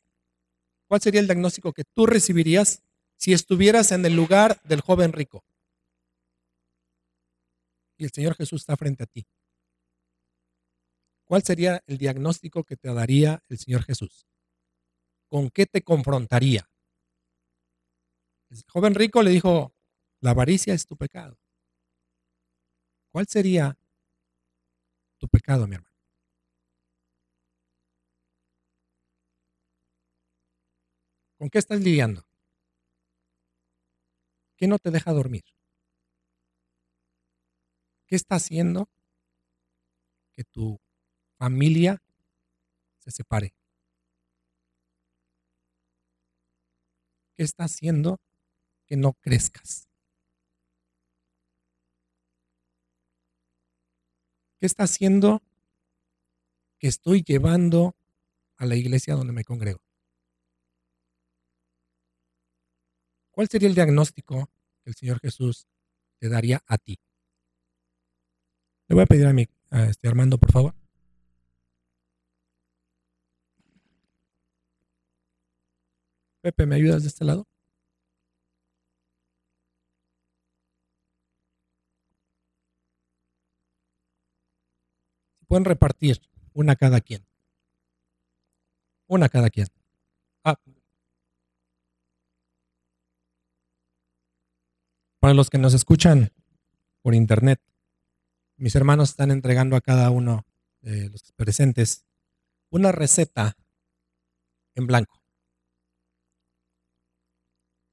¿Cuál 0.92 1.00
sería 1.00 1.22
el 1.22 1.28
diagnóstico 1.28 1.72
que 1.72 1.86
tú 1.86 2.06
recibirías 2.06 2.84
si 3.16 3.32
estuvieras 3.32 3.94
en 3.94 4.06
el 4.06 4.14
lugar 4.14 4.62
del 4.66 4.82
joven 4.82 5.14
rico? 5.14 5.42
Y 7.98 8.04
el 8.04 8.12
Señor 8.12 8.36
Jesús 8.36 8.64
está 8.64 8.76
frente 8.76 9.04
a 9.04 9.06
ti. 9.06 9.26
¿Cuál 11.32 11.44
sería 11.44 11.82
el 11.88 11.98
diagnóstico 11.98 12.66
que 12.66 12.76
te 12.76 12.94
daría 12.94 13.42
el 13.48 13.58
Señor 13.58 13.84
Jesús? 13.84 14.28
¿Con 15.30 15.50
qué 15.50 15.66
te 15.66 15.82
confrontaría? 15.82 16.70
El 18.50 18.62
joven 18.68 18.96
rico 18.96 19.24
le 19.24 19.30
dijo, 19.30 19.74
la 20.20 20.32
avaricia 20.32 20.74
es 20.74 20.86
tu 20.86 20.98
pecado. 20.98 21.40
¿Cuál 23.14 23.28
sería 23.28 23.78
tu 25.20 25.30
pecado, 25.30 25.68
mi 25.68 25.76
hermano? 25.76 25.96
¿Con 31.38 31.50
qué 31.50 31.60
estás 31.60 31.80
lidiando? 31.80 32.28
¿Qué 34.58 34.68
no 34.68 34.80
te 34.80 34.92
deja 34.92 35.14
dormir? 35.14 35.46
¿Qué 38.06 38.18
está 38.18 38.36
haciendo 38.36 38.90
que 40.34 40.44
tu 40.44 40.78
familia 41.42 42.00
se 43.00 43.10
separe? 43.10 43.56
¿Qué 47.36 47.42
está 47.42 47.64
haciendo 47.64 48.20
que 48.86 48.96
no 48.96 49.14
crezcas? 49.14 49.90
¿Qué 54.60 54.68
está 54.68 54.84
haciendo 54.84 55.42
que 56.78 56.88
estoy 56.88 57.24
llevando 57.24 57.96
a 58.58 58.68
la 58.68 58.76
iglesia 58.76 59.16
donde 59.16 59.34
me 59.34 59.44
congrego? 59.44 59.82
¿Cuál 63.32 63.48
sería 63.50 63.68
el 63.68 63.74
diagnóstico 63.74 64.48
que 64.84 64.92
el 64.92 64.96
Señor 64.96 65.20
Jesús 65.20 65.66
te 66.20 66.30
daría 66.30 66.62
a 66.68 66.78
ti? 66.78 67.00
Le 68.88 68.94
voy 68.94 69.06
a 69.06 69.08
pedir 69.08 69.26
a 69.26 69.34
mi 69.34 69.48
este 69.72 70.08
Armando, 70.08 70.38
por 70.38 70.52
favor. 70.52 70.81
Pepe, 76.42 76.66
¿me 76.66 76.76
ayudas 76.76 77.04
de 77.04 77.08
este 77.10 77.24
lado? 77.26 77.48
Pueden 85.48 85.66
repartir 85.66 86.22
una 86.54 86.76
cada 86.76 87.02
quien. 87.02 87.26
Una 89.08 89.30
cada 89.30 89.50
quien. 89.50 89.68
Ah, 90.44 90.56
Para 95.20 95.36
los 95.36 95.52
que 95.52 95.60
nos 95.60 95.76
escuchan 95.76 96.32
por 97.04 97.14
internet, 97.14 97.62
mis 98.58 98.76
hermanos 98.76 99.10
están 99.12 99.30
entregando 99.30 99.76
a 99.76 99.82
cada 99.82 100.10
uno 100.10 100.48
de 100.82 101.10
los 101.10 101.32
presentes 101.34 102.06
una 102.72 102.92
receta 102.92 103.56
en 104.74 104.88
blanco. 104.88 105.21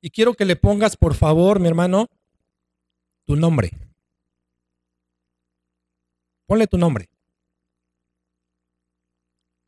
Y 0.01 0.11
quiero 0.11 0.35
que 0.35 0.45
le 0.45 0.57
pongas, 0.57 0.97
por 0.97 1.15
favor, 1.15 1.59
mi 1.59 1.67
hermano, 1.69 2.09
tu 3.27 3.35
nombre. 3.37 3.71
Ponle 6.47 6.67
tu 6.67 6.79
nombre. 6.79 7.11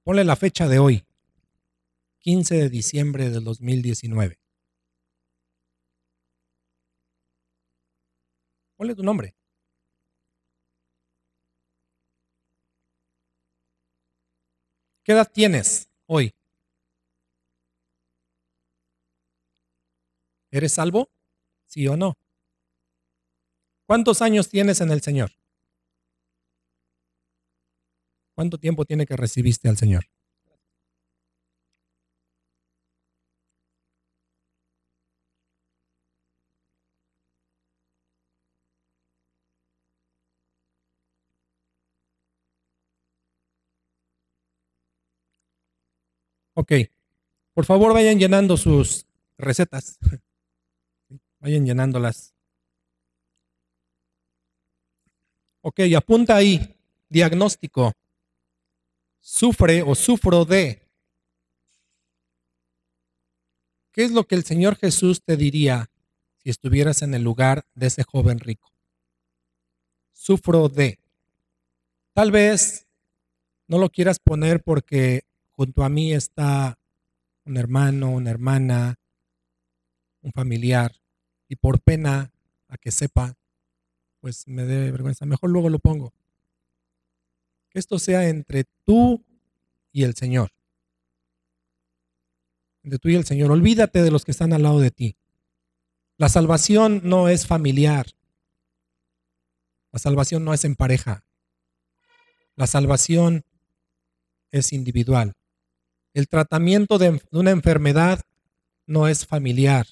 Ponle 0.05 0.25
la 0.25 0.37
fecha 0.37 0.66
de 0.66 0.79
hoy, 0.79 1.05
15 2.21 2.55
de 2.55 2.71
diciembre 2.71 3.29
del 3.31 3.45
2019. 3.45 4.38
Ponle 8.77 8.95
tu 8.95 9.03
nombre. 9.03 9.35
¿Qué 15.05 15.12
edad 15.12 15.31
tienes 15.31 15.90
hoy? 16.07 16.33
¿Eres 20.53 20.73
salvo? 20.73 21.11
¿Sí 21.67 21.87
o 21.89 21.97
no? 21.97 22.17
¿Cuántos 23.87 24.23
años 24.23 24.49
tienes 24.49 24.81
en 24.81 24.91
el 24.91 25.01
Señor? 25.03 25.33
¿Cuánto 28.37 28.59
tiempo 28.59 28.85
tiene 28.85 29.07
que 29.07 29.17
recibiste 29.17 29.69
al 29.69 29.77
Señor? 29.77 30.07
Ok. 46.55 46.73
Por 47.55 47.65
favor, 47.67 47.95
vayan 47.95 48.19
llenando 48.19 48.57
sus 48.57 49.07
recetas. 49.39 49.99
Vayan 51.40 51.64
llenándolas. 51.64 52.35
Ok, 55.62 55.81
apunta 55.96 56.37
ahí. 56.37 56.76
Diagnóstico. 57.09 57.92
Sufre 59.20 59.83
o 59.83 59.94
sufro 59.94 60.44
de. 60.44 60.87
¿Qué 63.92 64.05
es 64.05 64.12
lo 64.12 64.24
que 64.24 64.35
el 64.35 64.44
Señor 64.44 64.76
Jesús 64.76 65.22
te 65.24 65.37
diría 65.37 65.90
si 66.37 66.50
estuvieras 66.50 67.03
en 67.03 67.14
el 67.14 67.22
lugar 67.22 67.66
de 67.74 67.88
ese 67.88 68.05
joven 68.05 68.38
rico? 68.38 68.72
Sufro 70.12 70.68
de. 70.68 70.98
Tal 72.14 72.31
vez 72.31 72.87
no 73.66 73.79
lo 73.79 73.88
quieras 73.88 74.18
poner 74.18 74.62
porque 74.62 75.22
junto 75.50 75.85
a 75.85 75.88
mí 75.88 76.12
está 76.12 76.79
un 77.44 77.57
hermano, 77.57 78.11
una 78.11 78.31
hermana, 78.31 78.96
un 80.22 80.33
familiar, 80.33 81.00
y 81.51 81.57
por 81.57 81.81
pena 81.81 82.33
a 82.69 82.79
que 82.79 82.93
sepa, 82.93 83.37
pues 84.21 84.47
me 84.47 84.65
dé 84.65 84.93
vergüenza. 84.93 85.27
Mejor 85.27 85.51
luego 85.51 85.69
lo 85.69 85.81
pongo. 85.81 86.15
Que 87.71 87.81
esto 87.81 87.99
sea 87.99 88.29
entre 88.29 88.65
tú 88.85 89.27
y 89.91 90.05
el 90.05 90.15
Señor. 90.15 90.53
Entre 92.85 93.01
tú 93.01 93.09
y 93.09 93.17
el 93.17 93.25
Señor. 93.25 93.51
Olvídate 93.51 94.01
de 94.01 94.13
los 94.13 94.25
que 94.25 94.31
están 94.31 94.53
al 94.53 94.63
lado 94.63 94.79
de 94.79 94.93
ti. 94.93 95.17
La 96.19 96.29
salvación 96.29 97.01
no 97.03 97.29
es 97.29 97.49
familiar. 97.49 98.07
La 99.91 99.99
salvación 99.99 100.45
no 100.45 100.55
es 100.55 100.65
en 100.65 100.77
pareja. 100.77 101.25
La 102.55 102.69
salvación 102.69 103.45
es 104.53 104.73
individual. 104.73 105.33
El 106.15 106.29
tratamiento 106.29 106.99
de, 106.99 107.21
una 107.33 107.51
enfermedad 107.51 108.21
no 108.87 109.09
es 109.09 109.27
familiar, 109.27 109.87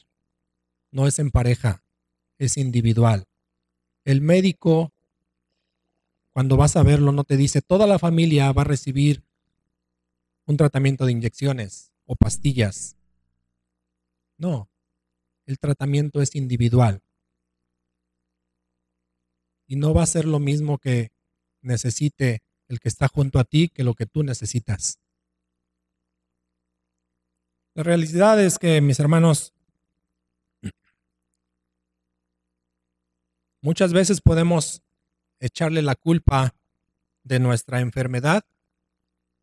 no 0.91 1.07
es 1.07 1.19
en 1.19 1.31
pareja, 1.31 1.85
es 2.39 2.57
individual. 2.57 3.27
El 4.05 4.21
médico, 4.21 4.93
cuando 6.33 6.57
vas 6.57 6.77
a 6.77 6.83
verlo, 6.83 7.13
no 7.13 7.25
te 7.25 7.37
dice, 7.37 7.63
toda 7.63 7.87
la 7.87 7.99
familia 7.99 8.51
va 8.53 8.63
a 8.63 8.67
recibir 8.67 9.25
un 10.47 10.57
tratamiento 10.57 11.05
de 11.05 11.13
inyecciones 11.13 11.93
o 12.07 12.17
pastillas. 12.17 12.97
No, 14.39 14.71
el 15.47 15.59
tratamiento 15.59 16.23
es 16.23 16.35
individual. 16.35 17.03
Y 19.67 19.77
no 19.77 19.93
va 19.93 20.03
a 20.03 20.07
ser 20.07 20.25
lo 20.25 20.39
mismo 20.39 20.79
que 20.79 21.11
necesite 21.61 22.41
el 22.69 22.81
que 22.81 22.89
está 22.89 23.09
junto 23.09 23.39
a 23.39 23.45
ti 23.45 23.69
que 23.69 23.85
lo 23.85 23.95
que 23.95 24.07
tú 24.07 24.23
necesitas. 24.23 24.99
La 27.75 27.83
realidad 27.83 28.43
es 28.43 28.59
que, 28.59 28.81
mis 28.81 28.99
hermanos, 28.99 29.53
muchas 33.61 33.93
veces 33.93 34.21
podemos 34.21 34.83
echarle 35.41 35.83
la 35.83 35.95
culpa 35.95 36.55
de 37.23 37.39
nuestra 37.39 37.81
enfermedad 37.81 38.45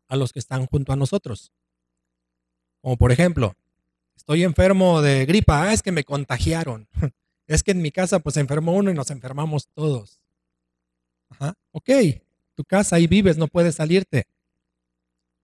a 0.08 0.16
los 0.16 0.32
que 0.32 0.38
están 0.38 0.66
junto 0.66 0.92
a 0.92 0.96
nosotros. 0.96 1.52
Como 2.80 2.96
por 2.96 3.12
ejemplo, 3.12 3.54
estoy 4.16 4.44
enfermo 4.44 5.02
de 5.02 5.26
gripa, 5.26 5.62
ah, 5.62 5.72
es 5.72 5.82
que 5.82 5.92
me 5.92 6.04
contagiaron. 6.04 6.88
Es 7.48 7.62
que 7.62 7.70
en 7.70 7.80
mi 7.80 7.92
casa 7.92 8.18
pues 8.18 8.34
se 8.34 8.40
enfermó 8.40 8.72
uno 8.72 8.90
y 8.90 8.94
nos 8.94 9.12
enfermamos 9.12 9.68
todos. 9.72 10.20
Ajá, 11.28 11.54
ok, 11.70 11.90
tu 12.56 12.64
casa 12.64 12.96
ahí 12.96 13.06
vives, 13.06 13.38
no 13.38 13.46
puedes 13.46 13.76
salirte. 13.76 14.26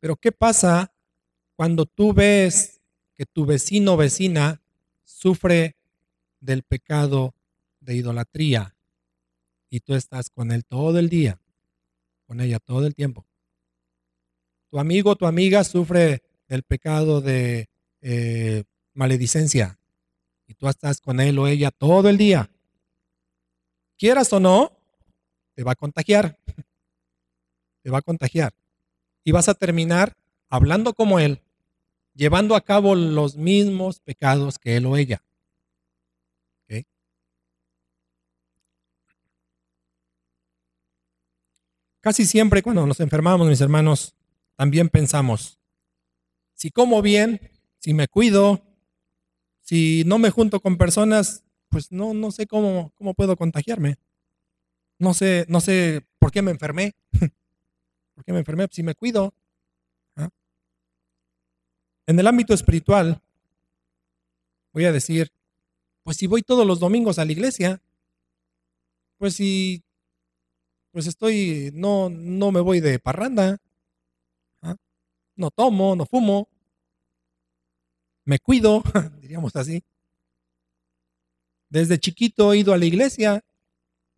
Pero 0.01 0.17
¿qué 0.17 0.33
pasa 0.33 0.93
cuando 1.55 1.87
tú 1.87 2.13
ves 2.13 2.81
que 3.15 3.25
tu 3.25 3.47
vecino 3.47 3.93
o 3.93 3.97
vecina 3.97 4.61
sufre 5.05 5.77
del 6.41 6.65
pecado 6.65 7.37
de 7.83 7.97
idolatría 7.97 8.75
y 9.69 9.81
tú 9.81 9.95
estás 9.95 10.31
con 10.31 10.53
él 10.53 10.65
todo 10.65 10.99
el 10.99 11.09
día, 11.09 11.41
con 12.27 12.41
ella 12.41 12.59
todo 12.59 12.87
el 12.87 12.95
tiempo. 12.95 13.27
Tu 14.71 14.79
amigo 14.79 15.11
o 15.11 15.17
tu 15.17 15.27
amiga 15.27 15.65
sufre 15.65 16.23
del 16.49 16.63
pecado 16.63 17.21
de 17.21 17.69
eh, 18.01 18.65
maledicencia 18.95 19.79
y 20.47 20.55
tú 20.55 20.69
estás 20.69 21.01
con 21.01 21.21
él 21.21 21.39
o 21.39 21.47
ella 21.47 21.71
todo 21.71 22.09
el 22.09 22.17
día, 22.17 22.51
quieras 23.99 24.33
o 24.33 24.41
no, 24.41 24.73
te 25.55 25.63
va 25.63 25.73
a 25.73 25.77
contagiar. 25.77 26.39
Te 27.83 27.91
va 27.91 27.99
a 27.99 28.03
contagiar. 28.03 28.55
Y 29.25 29.33
vas 29.33 29.49
a 29.49 29.55
terminar 29.55 30.17
hablando 30.49 30.95
como 30.95 31.19
él, 31.19 31.41
llevando 32.15 32.55
a 32.55 32.61
cabo 32.61 32.95
los 32.95 33.37
mismos 33.37 33.99
pecados 33.99 34.59
que 34.59 34.77
él 34.77 34.87
o 34.87 34.97
ella. 34.97 35.23
Casi 42.03 42.27
siempre 42.27 42.63
cuando 42.63 42.85
nos 42.85 42.99
enfermamos, 42.99 43.49
mis 43.49 43.61
hermanos, 43.61 44.17
también 44.57 44.89
pensamos, 44.89 45.61
si 46.53 46.71
como 46.73 47.01
bien, 47.01 47.41
si 47.79 47.95
me 47.95 48.09
cuido, 48.09 48.61
si 49.61 50.03
no 50.05 50.19
me 50.19 50.31
junto 50.31 50.59
con 50.61 50.77
personas, 50.79 51.45
pues 51.69 51.93
no, 51.93 52.13
no 52.13 52.33
sé 52.33 52.49
cómo, 52.49 52.93
cómo 52.97 53.15
puedo 53.15 53.37
contagiarme. 53.37 53.99
No 54.99 55.15
sé, 55.15 55.47
no 55.49 55.61
sé 55.61 56.05
por 56.19 56.33
qué 56.33 56.43
me 56.43 56.51
enfermé. 56.51 56.93
¿Por 58.15 58.25
qué 58.25 58.33
me 58.33 58.41
enfermé? 58.41 58.67
Si 58.73 58.83
me 58.83 58.97
cuido. 58.97 59.33
¿ah? 60.17 60.29
En 62.07 62.19
el 62.19 62.27
ámbito 62.27 62.53
espiritual, 62.53 63.23
voy 64.73 64.87
a 64.87 64.93
decir, 64.93 65.33
pues 66.03 66.17
si 66.17 66.27
voy 66.27 66.43
todos 66.43 66.67
los 66.67 66.81
domingos 66.81 67.21
a 67.21 67.25
la 67.25 67.33
iglesia, 67.33 67.81
pues 69.19 69.35
si 69.35 69.85
pues 70.93 71.07
estoy, 71.07 71.71
no, 71.73 72.11
no 72.11 72.53
me 72.53 72.61
voy 72.61 72.81
de 72.81 72.99
parranda, 72.99 73.59
¿ah? 74.61 74.77
no 75.35 75.51
tomo, 75.51 75.97
no 75.97 76.05
fumo, 76.05 76.49
me 78.25 78.39
cuido, 78.39 78.83
diríamos 79.21 79.57
así. 79.57 79.83
Desde 81.71 81.99
chiquito 81.99 82.53
he 82.53 82.59
ido 82.59 82.75
a 82.75 82.79
la 82.79 82.85
iglesia, 82.85 83.43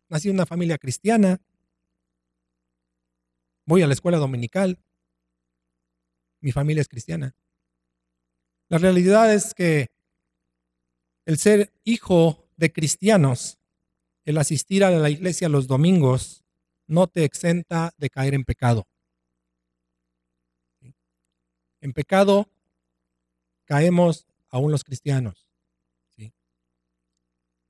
nací 0.09 0.27
en 0.27 0.35
una 0.35 0.45
familia 0.45 0.77
cristiana, 0.77 1.41
voy 3.65 3.81
a 3.81 3.87
la 3.87 3.93
escuela 3.93 4.17
dominical, 4.17 4.77
mi 6.41 6.51
familia 6.51 6.81
es 6.81 6.89
cristiana. 6.89 7.35
La 8.67 8.77
realidad 8.77 9.33
es 9.33 9.53
que 9.53 9.87
el 11.25 11.37
ser 11.37 11.71
hijo 11.85 12.49
de 12.57 12.71
cristianos, 12.73 13.59
el 14.25 14.37
asistir 14.37 14.83
a 14.83 14.91
la 14.91 15.09
iglesia 15.09 15.47
los 15.47 15.67
domingos, 15.67 16.44
no 16.87 17.07
te 17.07 17.23
exenta 17.23 17.93
de 17.97 18.09
caer 18.09 18.33
en 18.33 18.43
pecado. 18.43 18.87
En 21.81 21.93
pecado 21.93 22.49
caemos 23.65 24.27
aún 24.49 24.71
los 24.71 24.83
cristianos. 24.83 25.47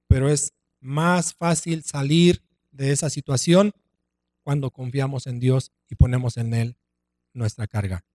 Pero 0.08 0.30
es 0.30 0.54
más 0.80 1.34
fácil 1.34 1.84
salir 1.84 2.41
de 2.71 2.91
esa 2.91 3.10
situación 3.10 3.71
cuando 4.43 4.69
confiamos 4.69 5.28
en 5.28 5.39
Dios 5.39 5.71
y 5.89 5.95
ponemos 5.95 6.38
en 6.38 6.54
Él 6.54 6.78
nuestra 7.34 7.67
carga. 7.67 8.06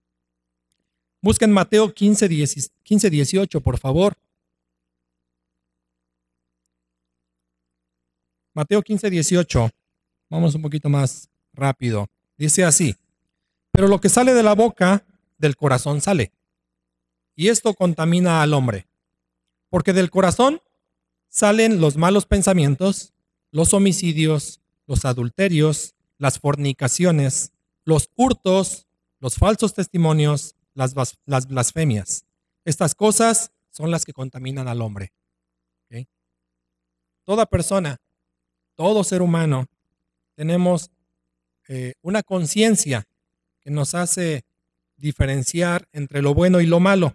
Busquen 1.21 1.53
Mateo 1.53 1.93
15, 1.93 2.29
15 2.83 3.11
18, 3.11 3.61
por 3.61 3.79
favor. 3.79 4.15
Mateo 8.55 8.83
15, 8.83 9.11
18. 9.11 9.71
Vamos 10.31 10.55
un 10.55 10.63
poquito 10.63 10.89
más 10.89 11.29
rápido. 11.53 12.09
Dice 12.39 12.65
así, 12.65 12.97
pero 13.73 13.89
lo 13.89 14.01
que 14.01 14.09
sale 14.09 14.33
de 14.33 14.43
la 14.43 14.55
boca, 14.55 15.05
del 15.37 15.57
corazón 15.57 16.01
sale. 16.01 16.33
Y 17.35 17.49
esto 17.49 17.75
contamina 17.75 18.43
al 18.43 18.55
hombre. 18.55 18.87
Porque 19.69 19.93
del 19.93 20.11
corazón 20.11 20.63
salen 21.29 21.81
los 21.81 21.97
malos 21.97 22.27
pensamientos, 22.27 23.13
los 23.51 23.75
homicidios, 23.75 24.61
los 24.87 25.05
adulterios, 25.05 25.95
las 26.19 26.39
fornicaciones, 26.39 27.53
los 27.85 28.11
hurtos, 28.17 28.87
los 29.19 29.35
falsos 29.35 29.75
testimonios, 29.75 30.55
las, 30.75 30.95
las 31.27 31.47
blasfemias. 31.47 32.25
Estas 32.65 32.95
cosas 32.95 33.53
son 33.71 33.91
las 33.91 34.05
que 34.05 34.13
contaminan 34.13 34.69
al 34.69 34.81
hombre. 34.81 35.13
Toda 37.25 37.47
persona, 37.47 38.01
todo 38.75 39.05
ser 39.05 39.23
humano 39.23 39.69
tenemos 40.41 40.91
eh, 41.69 41.93
una 42.01 42.23
conciencia 42.23 43.07
que 43.61 43.71
nos 43.71 43.95
hace 43.95 44.47
diferenciar 44.97 45.87
entre 45.93 46.23
lo 46.23 46.33
bueno 46.33 46.63
y 46.63 46.67
lo 46.67 46.81
malo. 46.81 47.15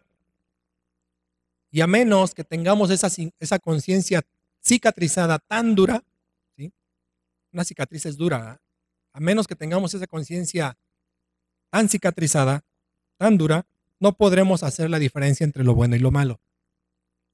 Y 1.71 1.81
a 1.81 1.87
menos 1.87 2.35
que 2.35 2.43
tengamos 2.43 2.91
esa, 2.91 3.07
esa 3.39 3.57
conciencia 3.57 4.21
cicatrizada 4.63 5.39
tan 5.39 5.73
dura, 5.73 6.03
¿sí? 6.55 6.71
una 7.51 7.63
cicatriz 7.63 8.05
es 8.05 8.15
dura, 8.15 8.59
¿eh? 8.61 8.63
a 9.13 9.19
menos 9.19 9.47
que 9.47 9.55
tengamos 9.55 9.95
esa 9.95 10.05
conciencia 10.05 10.77
tan 11.71 11.89
cicatrizada, 11.89 12.63
tan 13.17 13.39
dura, 13.39 13.65
no 13.99 14.15
podremos 14.15 14.61
hacer 14.61 14.91
la 14.91 14.99
diferencia 14.99 15.45
entre 15.45 15.63
lo 15.63 15.73
bueno 15.73 15.95
y 15.95 15.99
lo 15.99 16.11
malo. 16.11 16.39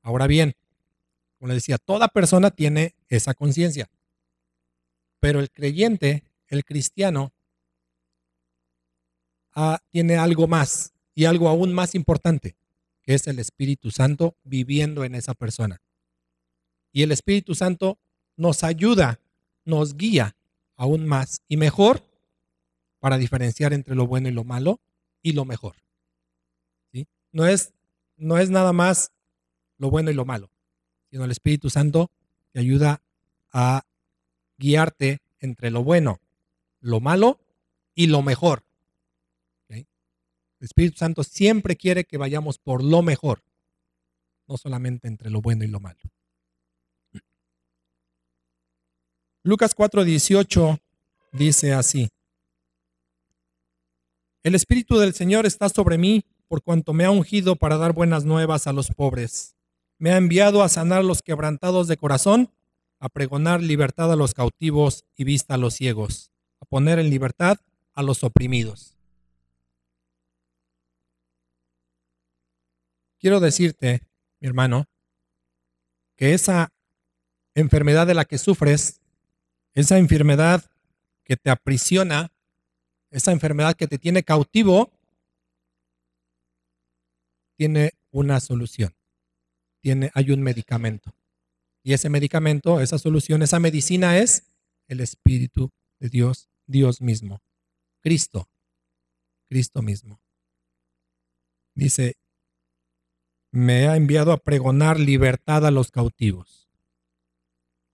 Ahora 0.04 0.25
bien, 0.25 0.56
como 1.38 1.49
le 1.49 1.56
decía, 1.56 1.77
toda 1.77 2.08
persona 2.08 2.49
tiene 2.49 2.95
esa 3.10 3.34
conciencia. 3.34 3.89
Pero 5.22 5.40
el 5.40 5.52
creyente, 5.52 6.24
el 6.48 6.66
cristiano, 6.66 7.32
ah, 9.54 9.80
tiene 9.92 10.18
algo 10.18 10.48
más 10.48 10.94
y 11.14 11.26
algo 11.26 11.48
aún 11.48 11.74
más 11.74 11.96
importante, 11.96 12.58
que 13.04 13.14
es 13.14 13.28
el 13.28 13.38
Espíritu 13.40 13.92
Santo 13.92 14.36
viviendo 14.44 15.06
en 15.06 15.14
esa 15.16 15.36
persona. 15.36 15.80
Y 16.92 17.04
el 17.04 17.12
Espíritu 17.12 17.54
Santo 17.54 18.00
nos 18.36 18.64
ayuda, 18.64 19.20
nos 19.64 19.96
guía 19.96 20.36
aún 20.76 21.08
más 21.08 21.44
y 21.48 21.56
mejor 21.56 22.04
para 23.00 23.20
diferenciar 23.20 23.74
entre 23.74 23.94
lo 23.94 24.08
bueno 24.08 24.28
y 24.28 24.32
lo 24.32 24.44
malo 24.44 24.82
y 25.22 25.34
lo 25.34 25.46
mejor. 25.46 25.76
¿Sí? 26.92 27.08
No, 27.32 27.46
es, 27.46 27.74
no 28.18 28.40
es 28.40 28.50
nada 28.50 28.74
más 28.74 29.12
lo 29.78 29.92
bueno 29.92 30.10
y 30.10 30.16
lo 30.16 30.26
malo, 30.26 30.50
sino 31.12 31.26
el 31.26 31.32
Espíritu 31.32 31.70
Santo 31.70 32.10
te 32.52 32.60
ayuda 32.60 33.04
a 33.54 33.86
guiarte 34.62 35.19
entre 35.39 35.71
lo 35.71 35.84
bueno, 35.84 36.21
lo 36.80 37.00
malo 37.00 37.39
y 37.95 38.08
lo 38.08 38.21
mejor. 38.21 38.63
El 39.67 40.65
Espíritu 40.65 40.97
Santo 40.97 41.24
siempre 41.24 41.76
quiere 41.76 42.06
que 42.06 42.17
vayamos 42.17 42.60
por 42.60 42.84
lo 42.84 43.02
mejor, 43.02 43.43
no 44.47 44.58
solamente 44.58 45.08
entre 45.08 45.32
lo 45.32 45.41
bueno 45.41 45.63
y 45.63 45.67
lo 45.67 45.80
malo. 45.80 46.00
Lucas 49.43 49.76
4:18 49.76 50.80
dice 51.32 51.74
así, 51.74 52.10
El 54.43 54.54
Espíritu 54.54 55.00
del 55.00 55.15
Señor 55.15 55.47
está 55.47 55.67
sobre 55.69 55.97
mí 55.97 56.24
por 56.47 56.62
cuanto 56.62 56.93
me 56.93 57.06
ha 57.06 57.12
ungido 57.12 57.56
para 57.56 57.78
dar 57.78 57.93
buenas 57.93 58.24
nuevas 58.24 58.67
a 58.67 58.74
los 58.74 58.89
pobres. 58.91 59.56
Me 59.97 60.12
ha 60.12 60.17
enviado 60.17 60.62
a 60.62 60.69
sanar 60.69 61.04
los 61.04 61.24
quebrantados 61.24 61.88
de 61.88 61.97
corazón 61.97 62.52
a 63.02 63.10
pregonar 63.10 63.62
libertad 63.62 64.12
a 64.12 64.16
los 64.16 64.36
cautivos 64.36 65.06
y 65.18 65.24
vista 65.24 65.56
a 65.56 65.58
los 65.58 65.74
ciegos, 65.74 66.32
a 66.62 66.66
poner 66.66 67.00
en 67.00 67.10
libertad 67.10 67.58
a 67.94 68.04
los 68.04 68.24
oprimidos. 68.24 68.96
Quiero 73.20 73.40
decirte, 73.40 74.04
mi 74.40 74.48
hermano, 74.48 74.86
que 76.15 76.36
esa 76.36 76.71
enfermedad 77.56 78.06
de 78.06 78.13
la 78.13 78.25
que 78.25 78.38
sufres, 78.38 79.02
esa 79.73 79.98
enfermedad 79.98 80.63
que 81.23 81.38
te 81.38 81.50
aprisiona, 81.50 82.32
esa 83.10 83.32
enfermedad 83.32 83.75
que 83.75 83.88
te 83.88 83.98
tiene 83.98 84.21
cautivo, 84.21 84.92
tiene 87.58 87.94
una 88.12 88.40
solución. 88.40 88.96
Tiene, 89.82 90.12
hay 90.13 90.30
un 90.30 90.44
medicamento. 90.44 91.12
Y 91.84 91.94
ese 91.94 92.10
medicamento, 92.10 92.79
esa 92.79 92.98
solución, 93.00 93.42
esa 93.42 93.60
medicina 93.60 94.17
es 94.17 94.52
el 94.88 95.00
Espíritu 95.00 95.71
de 96.00 96.10
Dios, 96.10 96.50
Dios 96.67 97.02
mismo, 97.02 97.42
Cristo, 98.02 98.50
Cristo 99.50 99.82
mismo. 99.82 100.21
Dice, 101.73 102.17
me 103.52 103.88
ha 103.88 103.96
enviado 103.96 104.32
a 104.32 104.38
pregonar 104.38 105.00
libertad 105.00 105.65
a 105.65 105.71
los 105.71 105.92
cautivos, 105.92 106.69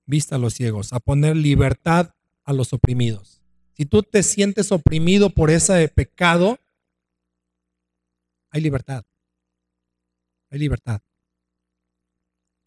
vista 0.05 0.35
a 0.35 0.39
los 0.39 0.53
ciegos, 0.53 0.91
a 0.91 0.99
poner 0.99 1.35
libertad 1.35 2.13
a 2.43 2.53
los 2.53 2.73
oprimidos. 2.73 3.41
Si 3.73 3.85
tú 3.85 4.03
te 4.03 4.23
sientes 4.23 4.71
oprimido 4.71 5.29
por 5.29 5.49
ese 5.49 5.87
pecado, 5.87 6.59
hay 8.49 8.61
libertad. 8.61 9.05
Hay 10.49 10.59
libertad 10.59 11.01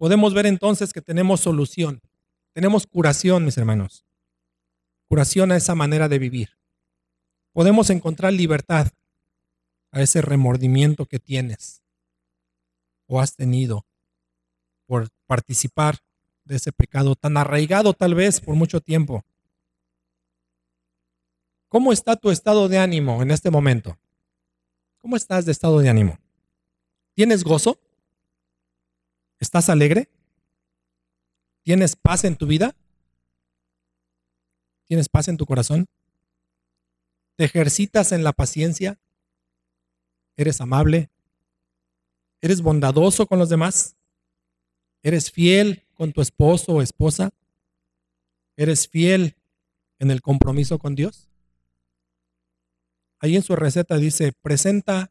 podemos 0.01 0.33
ver 0.33 0.47
entonces 0.47 0.95
que 0.95 1.03
tenemos 1.03 1.41
solución, 1.41 2.01
tenemos 2.55 2.87
curación, 2.87 3.45
mis 3.45 3.59
hermanos. 3.59 4.07
Curación 5.11 5.53
a 5.53 5.57
esa 5.57 5.75
manera 5.75 6.09
de 6.09 6.19
vivir. 6.19 6.57
Podemos 7.53 7.91
encontrar 7.91 8.33
libertad 8.33 8.89
a 9.93 10.01
ese 10.01 10.23
remordimiento 10.23 11.05
que 11.05 11.19
tienes. 11.19 11.83
o 13.13 13.21
has 13.21 13.35
tenido 13.35 13.85
por 14.87 15.09
participar 15.27 15.99
de 16.45 16.57
ese 16.57 16.73
pecado 16.73 17.15
tan 17.17 17.37
arraigado 17.37 17.93
tal 17.93 18.15
vez 18.15 18.41
por 18.41 18.55
mucho 18.55 18.81
tiempo. 18.81 19.25
¿Cómo 21.69 21.93
está 21.93 22.17
tu 22.17 22.31
estado 22.31 22.69
de 22.69 22.79
ánimo 22.79 23.21
en 23.21 23.33
este 23.33 23.51
momento? 23.51 23.99
¿Cómo 24.99 25.17
estás 25.17 25.45
de 25.45 25.53
estado 25.53 25.81
de 25.81 25.91
ánimo? 25.91 26.19
¿Tienes 27.15 27.45
gozo? 27.45 27.81
¿Estás 29.41 29.71
alegre? 29.71 30.11
¿Tienes 31.63 31.97
paz 31.97 32.25
en 32.25 32.37
tu 32.37 32.47
vida? 32.47 32.77
¿Tienes 34.87 35.09
paz 35.09 35.29
en 35.29 35.39
tu 35.39 35.47
corazón? 35.47 35.87
¿Te 37.37 37.45
ejercitas 37.45 38.13
en 38.13 38.23
la 38.23 38.35
paciencia? 38.35 39.01
¿Eres 40.37 40.61
amable? 40.61 41.11
¿Eres 42.43 42.61
bondadoso 42.61 43.27
con 43.27 43.39
los 43.39 43.49
demás? 43.49 43.97
¿Eres 45.03 45.31
fiel 45.31 45.87
con 45.95 46.13
tu 46.13 46.21
esposo 46.21 46.73
o 46.73 46.83
esposa? 46.83 47.31
¿Eres 48.57 48.89
fiel 48.89 49.37
en 49.99 50.11
el 50.11 50.21
compromiso 50.21 50.79
con 50.79 50.95
Dios? 50.95 51.31
Ahí 53.21 53.37
en 53.37 53.43
su 53.43 53.57
receta 53.57 53.97
dice, 53.97 54.33
presenta 54.43 55.11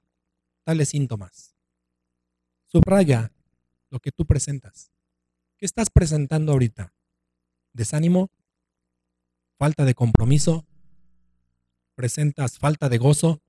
tales 0.63 0.89
síntomas. 0.89 1.55
Subraya 2.67 3.31
lo 3.89 3.99
que 3.99 4.11
tú 4.11 4.25
presentas. 4.25 4.91
¿Qué 5.57 5.65
estás 5.65 5.89
presentando 5.89 6.51
ahorita? 6.51 6.93
¿Desánimo? 7.73 8.31
¿Falta 9.57 9.85
de 9.85 9.93
compromiso? 9.93 10.65
¿Presentas 11.95 12.59
falta 12.59 12.87
de 12.87 12.97
gozo? 12.97 13.41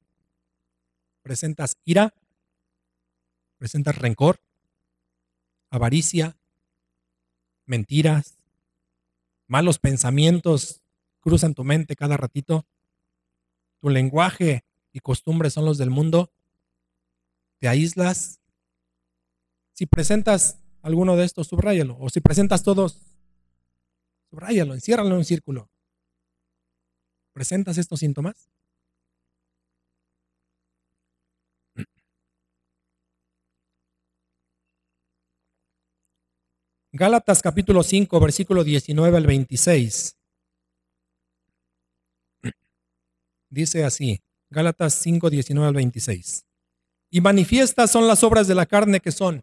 ¿Presentas 1.22 1.76
ira? 1.84 2.14
¿Presentas 3.58 3.96
rencor? 3.96 4.42
¿Avaricia? 5.70 6.36
¿Mentiras? 7.66 8.38
¿Malos 9.46 9.78
pensamientos 9.78 10.82
cruzan 11.20 11.54
tu 11.54 11.62
mente 11.62 11.94
cada 11.94 12.16
ratito? 12.16 12.66
¿Tu 13.80 13.88
lenguaje 13.90 14.64
y 14.92 15.00
costumbres 15.00 15.52
son 15.52 15.64
los 15.64 15.78
del 15.78 15.90
mundo? 15.90 16.32
¿Te 17.58 17.68
aíslas? 17.68 18.39
Si 19.80 19.86
presentas 19.86 20.58
alguno 20.82 21.16
de 21.16 21.24
estos, 21.24 21.46
subráyalo. 21.46 21.96
O 21.98 22.10
si 22.10 22.20
presentas 22.20 22.62
todos, 22.62 23.00
subráyalo, 24.28 24.74
enciérralo 24.74 25.08
en 25.08 25.16
un 25.16 25.24
círculo. 25.24 25.70
¿Presentas 27.32 27.78
estos 27.78 28.00
síntomas? 28.00 28.50
Gálatas 36.92 37.40
capítulo 37.40 37.82
5, 37.82 38.20
versículo 38.20 38.64
19 38.64 39.16
al 39.16 39.26
26. 39.26 40.14
Dice 43.48 43.84
así, 43.84 44.20
Gálatas 44.50 44.92
5, 44.92 45.30
19 45.30 45.66
al 45.66 45.74
26. 45.74 46.44
Y 47.08 47.22
manifiestas 47.22 47.90
son 47.90 48.06
las 48.06 48.22
obras 48.22 48.46
de 48.46 48.54
la 48.54 48.66
carne 48.66 49.00
que 49.00 49.10
son 49.10 49.42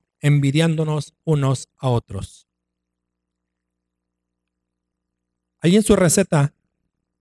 envidiándonos 0.21 1.13
unos 1.25 1.67
a 1.77 1.89
otros. 1.89 2.47
Ahí 5.59 5.75
en 5.75 5.83
su 5.83 5.95
receta, 5.95 6.53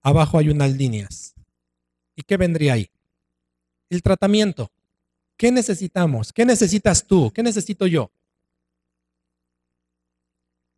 abajo 0.01 0.39
hay 0.39 0.49
unas 0.49 0.73
líneas. 0.73 1.35
¿Y 2.15 2.23
qué 2.23 2.37
vendría 2.37 2.75
ahí? 2.75 2.91
El 3.89 4.03
tratamiento. 4.03 4.71
¿Qué 5.37 5.51
necesitamos? 5.51 6.33
¿Qué 6.33 6.45
necesitas 6.45 7.07
tú? 7.07 7.33
¿Qué 7.33 7.43
necesito 7.43 7.87
yo? 7.87 8.13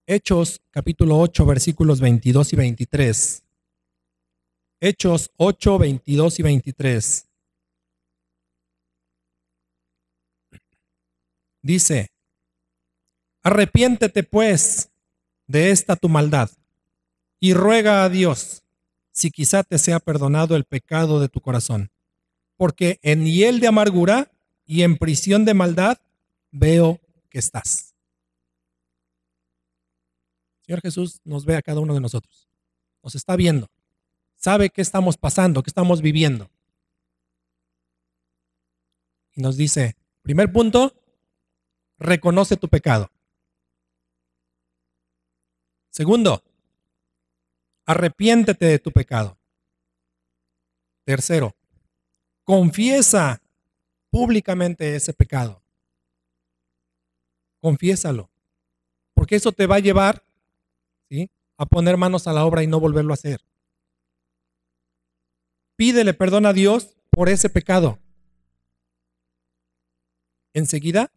Hechos 0.06 0.60
capítulo 0.70 1.18
8 1.18 1.46
versículos 1.46 2.00
22 2.00 2.52
y 2.52 2.56
23. 2.56 3.42
Hechos 4.80 5.30
8, 5.36 5.78
22 5.78 6.40
y 6.40 6.42
23. 6.42 7.31
Dice, 11.62 12.10
arrepiéntete 13.42 14.24
pues 14.24 14.90
de 15.46 15.70
esta 15.70 15.96
tu 15.96 16.08
maldad 16.08 16.50
y 17.38 17.54
ruega 17.54 18.04
a 18.04 18.08
Dios 18.08 18.62
si 19.12 19.30
quizá 19.30 19.62
te 19.62 19.78
sea 19.78 20.00
perdonado 20.00 20.56
el 20.56 20.64
pecado 20.64 21.20
de 21.20 21.28
tu 21.28 21.40
corazón, 21.40 21.90
porque 22.56 22.98
en 23.02 23.26
hiel 23.26 23.60
de 23.60 23.68
amargura 23.68 24.32
y 24.66 24.82
en 24.82 24.96
prisión 24.96 25.44
de 25.44 25.54
maldad 25.54 25.98
veo 26.50 27.00
que 27.28 27.38
estás. 27.38 27.94
Señor 30.62 30.80
Jesús 30.80 31.20
nos 31.24 31.44
ve 31.44 31.56
a 31.56 31.62
cada 31.62 31.80
uno 31.80 31.94
de 31.94 32.00
nosotros, 32.00 32.48
nos 33.02 33.14
está 33.14 33.36
viendo, 33.36 33.68
sabe 34.36 34.70
qué 34.70 34.80
estamos 34.80 35.16
pasando, 35.16 35.62
qué 35.62 35.70
estamos 35.70 36.00
viviendo. 36.00 36.50
Y 39.34 39.42
nos 39.42 39.56
dice, 39.56 39.96
primer 40.22 40.52
punto, 40.52 40.94
reconoce 42.02 42.56
tu 42.56 42.68
pecado. 42.68 43.10
Segundo, 45.90 46.42
arrepiéntete 47.86 48.66
de 48.66 48.78
tu 48.78 48.92
pecado. 48.92 49.38
Tercero, 51.04 51.54
confiesa 52.44 53.42
públicamente 54.10 54.94
ese 54.96 55.12
pecado. 55.12 55.62
Confiésalo, 57.60 58.30
porque 59.14 59.36
eso 59.36 59.52
te 59.52 59.66
va 59.66 59.76
a 59.76 59.80
llevar 59.80 60.24
¿sí? 61.08 61.30
a 61.56 61.66
poner 61.66 61.96
manos 61.96 62.26
a 62.26 62.32
la 62.32 62.44
obra 62.44 62.62
y 62.62 62.66
no 62.66 62.80
volverlo 62.80 63.12
a 63.12 63.14
hacer. 63.14 63.40
Pídele 65.76 66.14
perdón 66.14 66.46
a 66.46 66.52
Dios 66.52 66.96
por 67.10 67.28
ese 67.28 67.48
pecado. 67.48 67.98
Enseguida, 70.54 71.10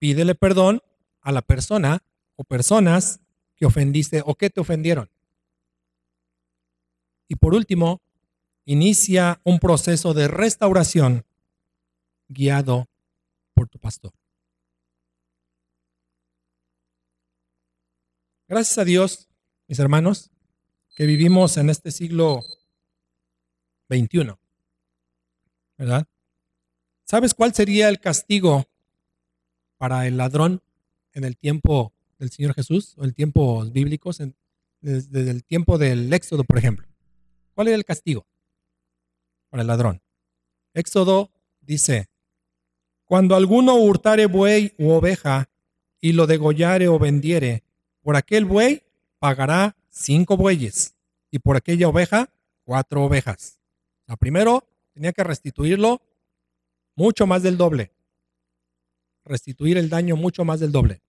pídele 0.00 0.34
perdón 0.34 0.82
a 1.20 1.30
la 1.30 1.42
persona 1.42 2.02
o 2.34 2.42
personas 2.42 3.20
que 3.54 3.66
ofendiste 3.66 4.22
o 4.24 4.34
que 4.34 4.50
te 4.50 4.60
ofendieron. 4.60 5.10
Y 7.28 7.36
por 7.36 7.54
último, 7.54 8.00
inicia 8.64 9.40
un 9.44 9.60
proceso 9.60 10.14
de 10.14 10.26
restauración 10.26 11.24
guiado 12.28 12.88
por 13.54 13.68
tu 13.68 13.78
pastor. 13.78 14.12
Gracias 18.48 18.78
a 18.78 18.84
Dios, 18.84 19.28
mis 19.68 19.78
hermanos, 19.78 20.30
que 20.96 21.04
vivimos 21.04 21.56
en 21.56 21.70
este 21.70 21.90
siglo 21.90 22.40
XXI. 23.88 24.34
¿Verdad? 25.76 26.06
¿Sabes 27.04 27.34
cuál 27.34 27.54
sería 27.54 27.88
el 27.88 28.00
castigo 28.00 28.69
para 29.80 30.06
el 30.06 30.18
ladrón 30.18 30.60
en 31.14 31.24
el 31.24 31.38
tiempo 31.38 31.94
del 32.18 32.30
Señor 32.30 32.52
Jesús 32.52 32.94
o 32.98 33.04
el 33.04 33.14
tiempo 33.14 33.64
bíblicos, 33.64 34.20
desde 34.82 35.30
el 35.30 35.42
tiempo 35.42 35.78
del 35.78 36.12
Éxodo, 36.12 36.44
por 36.44 36.58
ejemplo? 36.58 36.86
¿Cuál 37.54 37.68
era 37.68 37.78
el 37.78 37.86
castigo 37.86 38.26
para 39.48 39.62
el 39.62 39.68
ladrón? 39.68 40.02
Éxodo 40.74 41.30
dice, 41.62 42.10
Cuando 43.06 43.34
alguno 43.34 43.76
hurtare 43.76 44.26
buey 44.26 44.74
u 44.76 44.90
oveja 44.90 45.48
y 45.98 46.12
lo 46.12 46.26
degollare 46.26 46.86
o 46.88 46.98
vendiere, 46.98 47.64
por 48.02 48.16
aquel 48.16 48.44
buey 48.44 48.82
pagará 49.18 49.78
cinco 49.88 50.36
bueyes 50.36 50.94
y 51.30 51.38
por 51.38 51.56
aquella 51.56 51.88
oveja 51.88 52.28
cuatro 52.64 53.02
ovejas. 53.02 53.58
O 54.06 54.16
primero 54.18 54.62
tenía 54.92 55.14
que 55.14 55.24
restituirlo 55.24 56.02
mucho 56.96 57.26
más 57.26 57.42
del 57.42 57.56
doble. 57.56 57.92
Restituir 59.30 59.78
el 59.78 59.88
daño 59.88 60.16
mucho 60.16 60.44
más 60.44 60.58
del 60.58 60.72
doble. 60.72 61.02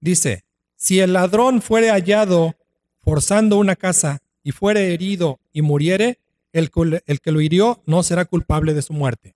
Dice, 0.00 0.44
si 0.76 1.00
el 1.00 1.14
ladrón 1.14 1.62
fuere 1.62 1.88
hallado 1.88 2.56
forzando 3.00 3.56
una 3.56 3.74
casa 3.74 4.20
y 4.42 4.52
fuere 4.52 4.92
herido 4.92 5.40
y 5.50 5.62
muriere, 5.62 6.20
el, 6.52 6.70
que 6.70 7.32
lo 7.32 7.40
hirió 7.40 7.82
no 7.86 8.02
será 8.02 8.26
culpable 8.26 8.74
de 8.74 8.82
su 8.82 8.92
muerte. 8.92 9.34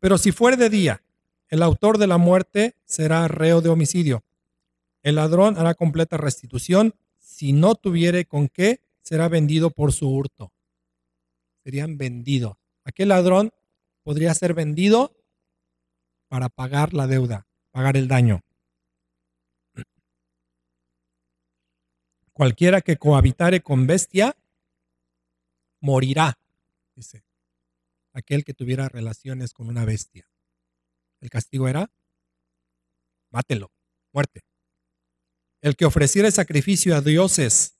Pero 0.00 0.18
si 0.18 0.32
fuere 0.32 0.56
de 0.56 0.68
día, 0.68 1.02
el 1.48 1.62
autor 1.62 1.96
de 1.96 2.08
la 2.08 2.18
muerte 2.18 2.74
será 2.84 3.28
reo 3.28 3.60
de 3.60 3.68
homicidio. 3.68 4.24
El 5.02 5.14
ladrón 5.14 5.58
hará 5.58 5.74
completa 5.74 6.16
restitución. 6.16 6.94
Si 7.18 7.52
no 7.52 7.76
tuviere 7.76 8.24
con 8.24 8.48
qué, 8.48 8.80
será 9.00 9.28
vendido 9.28 9.70
por 9.70 9.92
su 9.92 10.08
hurto. 10.08 10.52
Serían 11.62 11.98
vendidos. 11.98 12.56
Aquel 12.82 13.10
ladrón 13.10 13.52
podría 14.02 14.34
ser 14.34 14.54
vendido 14.54 15.14
para 16.30 16.48
pagar 16.48 16.94
la 16.94 17.08
deuda, 17.08 17.48
pagar 17.72 17.96
el 17.96 18.06
daño. 18.06 18.44
Cualquiera 22.32 22.80
que 22.80 22.96
cohabitare 22.96 23.62
con 23.62 23.88
bestia 23.88 24.36
morirá, 25.80 26.38
dice. 26.94 27.24
Aquel 28.12 28.44
que 28.44 28.54
tuviera 28.54 28.88
relaciones 28.88 29.52
con 29.52 29.68
una 29.68 29.84
bestia. 29.84 30.28
El 31.20 31.30
castigo 31.30 31.66
era 31.66 31.90
mátelo, 33.30 33.72
muerte. 34.12 34.44
El 35.60 35.74
que 35.74 35.84
ofreciera 35.84 36.30
sacrificio 36.30 36.94
a 36.94 37.00
dioses, 37.00 37.76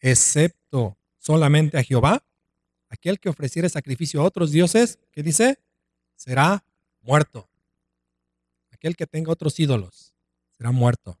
excepto 0.00 0.98
solamente 1.18 1.78
a 1.78 1.84
Jehová, 1.84 2.24
aquel 2.88 3.20
que 3.20 3.28
ofreciera 3.28 3.68
sacrificio 3.68 4.20
a 4.20 4.24
otros 4.24 4.50
dioses, 4.50 4.98
¿qué 5.12 5.22
dice? 5.22 5.60
Será 6.16 6.65
muerto. 7.06 7.48
Aquel 8.70 8.96
que 8.96 9.06
tenga 9.06 9.32
otros 9.32 9.58
ídolos 9.60 10.14
será 10.58 10.72
muerto. 10.72 11.18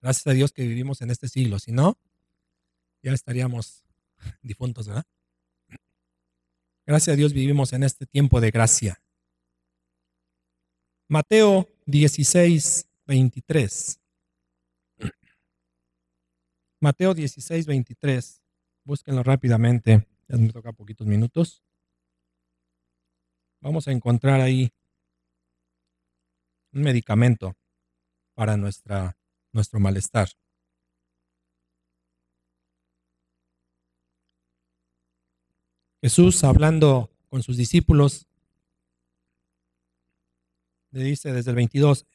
Gracias 0.00 0.26
a 0.26 0.32
Dios 0.32 0.52
que 0.52 0.62
vivimos 0.62 1.02
en 1.02 1.10
este 1.10 1.28
siglo. 1.28 1.58
Si 1.58 1.72
no, 1.72 1.98
ya 3.02 3.12
estaríamos 3.12 3.84
difuntos, 4.42 4.88
¿verdad? 4.88 5.04
Gracias 6.86 7.14
a 7.14 7.16
Dios 7.16 7.32
vivimos 7.32 7.72
en 7.72 7.84
este 7.84 8.06
tiempo 8.06 8.40
de 8.40 8.50
gracia. 8.50 9.00
Mateo 11.08 11.68
16, 11.86 12.88
23. 13.06 14.00
Mateo 16.80 17.14
16, 17.14 17.66
23. 17.66 18.42
Búsquenlo 18.84 19.22
rápidamente. 19.22 20.08
Ya 20.28 20.36
me 20.36 20.48
toca 20.50 20.72
poquitos 20.72 21.06
minutos. 21.06 21.62
Vamos 23.60 23.86
a 23.88 23.92
encontrar 23.92 24.40
ahí 24.40 24.70
un 26.72 26.82
medicamento 26.82 27.56
para 28.34 28.56
nuestra 28.56 29.16
nuestro 29.52 29.80
malestar. 29.80 30.28
Jesús 36.02 36.42
hablando 36.44 37.10
con 37.28 37.42
sus 37.42 37.56
discípulos, 37.56 38.26
le 40.92 41.04
dice 41.04 41.32
desde 41.32 41.50
el 41.50 41.56
22, 41.56 42.06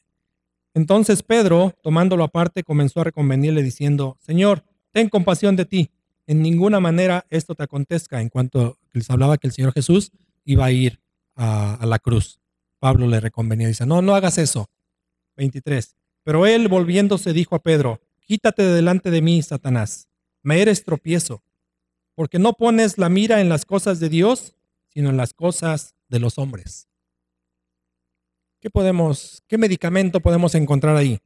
entonces 0.74 1.24
Pedro, 1.24 1.74
tomándolo 1.82 2.24
aparte, 2.24 2.64
comenzó 2.64 3.02
a 3.02 3.06
reconvenirle 3.06 3.62
diciendo, 3.62 4.18
Señor, 4.20 4.66
ten 4.91 5.08
compasión 5.08 5.56
de 5.56 5.66
ti, 5.66 5.91
en 6.26 6.41
ninguna 6.41 6.80
manera 6.80 7.26
esto 7.30 7.54
te 7.54 7.64
acontezca, 7.64 8.20
en 8.22 8.30
cuanto 8.30 8.78
les 8.91 9.10
hablaba 9.10 9.38
que 9.38 9.48
el 9.48 9.54
Señor 9.54 9.72
Jesús 9.72 10.12
iba 10.43 10.66
a 10.66 10.72
ir 10.72 11.05
a, 11.36 11.86
la 11.86 12.00
cruz. 12.00 12.40
Pablo 12.80 13.08
le 13.08 13.20
reconvenía, 13.20 13.68
dice, 13.68 13.86
no, 13.86 14.02
no 14.02 14.16
hagas 14.16 14.38
eso. 14.38 14.70
23. 15.38 15.96
Pero 16.24 16.46
él 16.46 16.68
volviéndose 16.68 17.34
dijo 17.34 17.56
a 17.56 17.62
Pedro, 17.62 18.02
Quítate 18.26 18.64
de 18.64 18.74
delante 18.74 19.12
de 19.12 19.22
mí, 19.22 19.42
Satanás, 19.44 20.08
me 20.42 20.60
eres 20.60 20.84
tropiezo, 20.84 21.44
porque 22.16 22.40
no 22.40 22.54
pones 22.54 22.98
la 22.98 23.08
mira 23.08 23.40
en 23.40 23.50
las 23.50 23.66
cosas 23.66 24.00
de 24.00 24.10
Dios, 24.10 24.56
sino 24.88 25.12
en 25.12 25.18
las 25.18 25.34
cosas 25.34 25.94
de 26.08 26.20
los 26.20 26.40
hombres. 26.40 26.88
¿Qué 28.60 28.72
podemos, 28.72 29.44
qué 29.48 29.60
medicamento 29.60 30.22
podemos 30.22 30.56
encontrar 30.56 30.96
ahí? 30.96 31.20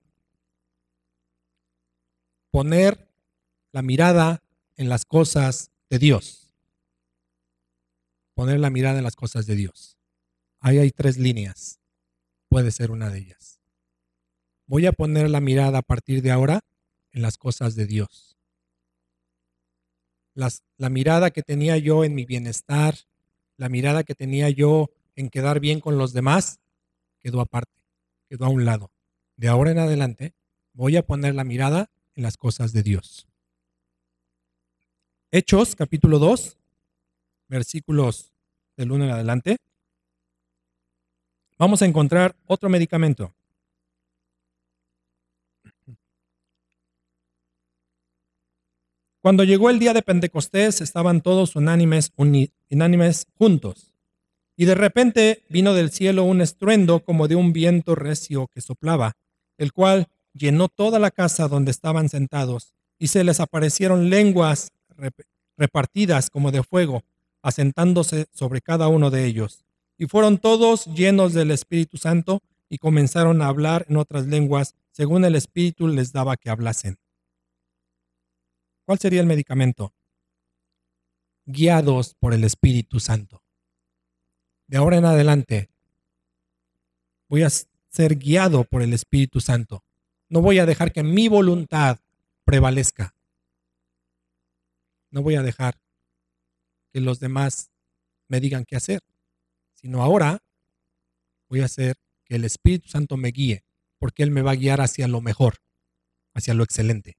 Poner 2.51 3.07
la 3.71 3.81
mirada 3.81 4.43
en 4.75 4.89
las 4.89 5.05
cosas 5.05 5.71
de 5.89 5.99
Dios. 5.99 6.53
Poner 8.33 8.59
la 8.59 8.69
mirada 8.69 8.97
en 8.97 9.05
las 9.05 9.15
cosas 9.15 9.45
de 9.45 9.55
Dios. 9.55 9.98
Ahí 10.59 10.77
hay 10.77 10.91
tres 10.91 11.17
líneas. 11.17 11.79
Puede 12.49 12.71
ser 12.71 12.91
una 12.91 13.09
de 13.09 13.19
ellas. 13.19 13.59
Voy 14.65 14.85
a 14.85 14.91
poner 14.91 15.29
la 15.29 15.39
mirada 15.39 15.79
a 15.79 15.81
partir 15.81 16.21
de 16.21 16.31
ahora 16.31 16.61
en 17.11 17.21
las 17.21 17.37
cosas 17.37 17.75
de 17.75 17.85
Dios. 17.85 18.35
la 20.77 20.89
mirada 20.89 21.31
que 21.31 21.43
tenía 21.43 21.77
yo 21.77 22.05
en 22.05 22.15
mi 22.15 22.23
bienestar, 22.23 22.95
la 23.57 23.67
mirada 23.67 24.05
que 24.05 24.15
tenía 24.15 24.49
yo 24.49 24.89
en 25.15 25.29
quedar 25.29 25.59
bien 25.59 25.81
con 25.81 25.97
los 25.97 26.13
demás, 26.13 26.59
quedó 27.19 27.41
aparte, 27.41 27.81
quedó 28.29 28.45
a 28.45 28.49
un 28.49 28.63
lado. 28.63 28.91
De 29.35 29.49
ahora 29.49 29.71
en 29.71 29.79
adelante 29.79 30.33
voy 30.73 30.95
a 30.95 31.05
poner 31.05 31.35
la 31.35 31.43
mirada 31.43 31.91
en 32.15 32.23
las 32.23 32.37
cosas 32.37 32.71
de 32.71 32.83
Dios. 32.83 33.27
Hechos 35.31 35.75
capítulo 35.75 36.19
2, 36.19 36.57
versículos 37.49 38.31
del 38.77 38.91
1 38.91 39.05
en 39.05 39.11
adelante. 39.11 39.57
Vamos 41.59 41.81
a 41.81 41.85
encontrar 41.85 42.37
otro 42.47 42.69
medicamento. 42.69 43.33
Cuando 49.21 49.43
llegó 49.43 49.69
el 49.69 49.77
día 49.77 49.93
de 49.93 50.01
Pentecostés, 50.01 50.79
estaban 50.79 51.19
todos 51.19 51.57
unánimes, 51.57 52.13
unánimes 52.69 53.27
juntos. 53.37 53.91
Y 54.55 54.63
de 54.63 54.75
repente 54.75 55.43
vino 55.49 55.73
del 55.73 55.91
cielo 55.91 56.23
un 56.23 56.39
estruendo 56.39 57.01
como 57.01 57.27
de 57.27 57.35
un 57.35 57.51
viento 57.51 57.93
recio 57.93 58.47
que 58.47 58.61
soplaba, 58.61 59.17
el 59.57 59.73
cual 59.73 60.07
llenó 60.33 60.69
toda 60.69 60.97
la 60.97 61.11
casa 61.11 61.49
donde 61.49 61.71
estaban 61.71 62.07
sentados, 62.07 62.73
y 62.97 63.07
se 63.07 63.25
les 63.25 63.41
aparecieron 63.41 64.09
lenguas 64.09 64.71
repartidas 65.57 66.29
como 66.29 66.51
de 66.51 66.63
fuego, 66.63 67.03
asentándose 67.41 68.27
sobre 68.31 68.61
cada 68.61 68.87
uno 68.87 69.09
de 69.09 69.25
ellos. 69.25 69.65
Y 69.99 70.07
fueron 70.07 70.37
todos 70.37 70.85
llenos 70.85 71.33
del 71.33 71.51
Espíritu 71.51 71.97
Santo 71.97 72.41
y 72.69 72.77
comenzaron 72.77 73.41
a 73.41 73.47
hablar 73.47 73.85
en 73.89 73.97
otras 73.97 74.27
lenguas, 74.27 74.73
según 74.91 75.25
el 75.25 75.35
Espíritu 75.35 75.89
les 75.89 76.13
daba 76.13 76.37
que 76.37 76.49
hablasen. 76.49 76.97
¿Cuál 78.85 78.97
sería 78.97 79.19
el 79.19 79.27
medicamento? 79.27 79.93
Guiados 81.45 82.15
por 82.15 82.33
el 82.33 82.45
Espíritu 82.45 83.01
Santo. 83.01 83.43
De 84.67 84.77
ahora 84.77 84.97
en 84.97 85.05
adelante 85.05 85.69
voy 87.27 87.43
a 87.43 87.49
ser 87.49 88.15
guiado 88.15 88.63
por 88.63 88.81
el 88.81 88.93
Espíritu 88.93 89.41
Santo. 89.41 89.83
No 90.29 90.41
voy 90.41 90.59
a 90.59 90.65
dejar 90.65 90.93
que 90.93 91.03
mi 91.03 91.27
voluntad 91.27 91.99
prevalezca. 92.45 93.13
No 95.11 95.23
voy 95.23 95.35
a 95.35 95.41
dejar 95.41 95.77
que 96.93 97.01
los 97.01 97.19
demás 97.19 97.69
me 98.29 98.39
digan 98.39 98.63
qué 98.63 98.77
hacer, 98.77 99.01
sino 99.79 100.03
ahora 100.03 100.39
voy 101.49 101.61
a 101.61 101.65
hacer 101.65 101.95
que 102.25 102.35
el 102.35 102.43
Espíritu 102.43 102.89
Santo 102.89 103.15
me 103.15 103.29
guíe, 103.29 103.63
porque 103.97 104.23
Él 104.23 104.31
me 104.31 104.41
va 104.41 104.51
a 104.51 104.55
guiar 104.55 104.81
hacia 104.81 105.07
lo 105.07 105.21
mejor, 105.21 105.55
hacia 106.35 106.53
lo 106.53 106.63
excelente. 106.63 107.17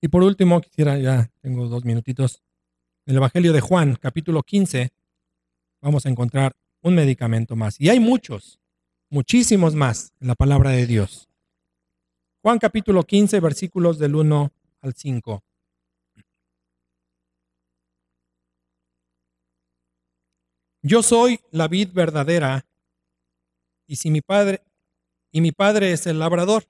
Y 0.00 0.08
por 0.08 0.24
último, 0.24 0.60
quisiera, 0.60 0.98
ya 0.98 1.30
tengo 1.40 1.68
dos 1.68 1.84
minutitos, 1.84 2.42
en 3.06 3.12
el 3.12 3.18
Evangelio 3.18 3.52
de 3.52 3.60
Juan, 3.60 3.94
capítulo 3.94 4.42
15, 4.42 4.90
vamos 5.80 6.04
a 6.04 6.08
encontrar 6.08 6.56
un 6.82 6.96
medicamento 6.96 7.54
más. 7.54 7.80
Y 7.80 7.88
hay 7.88 8.00
muchos, 8.00 8.60
muchísimos 9.10 9.76
más 9.76 10.12
en 10.18 10.26
la 10.26 10.34
palabra 10.34 10.70
de 10.70 10.86
Dios. 10.86 11.28
Juan 12.42 12.58
capítulo 12.58 13.04
15, 13.04 13.38
versículos 13.38 14.00
del 14.00 14.16
1 14.16 14.52
al 14.80 14.94
5. 14.94 15.44
Yo 20.84 21.04
soy 21.04 21.38
la 21.52 21.68
vid 21.68 21.90
verdadera, 21.92 22.66
y 23.86 23.96
si 23.96 24.10
mi 24.10 24.20
padre 24.20 24.62
y 25.30 25.40
mi 25.40 25.52
padre 25.52 25.92
es 25.92 26.06
el 26.08 26.18
labrador. 26.18 26.64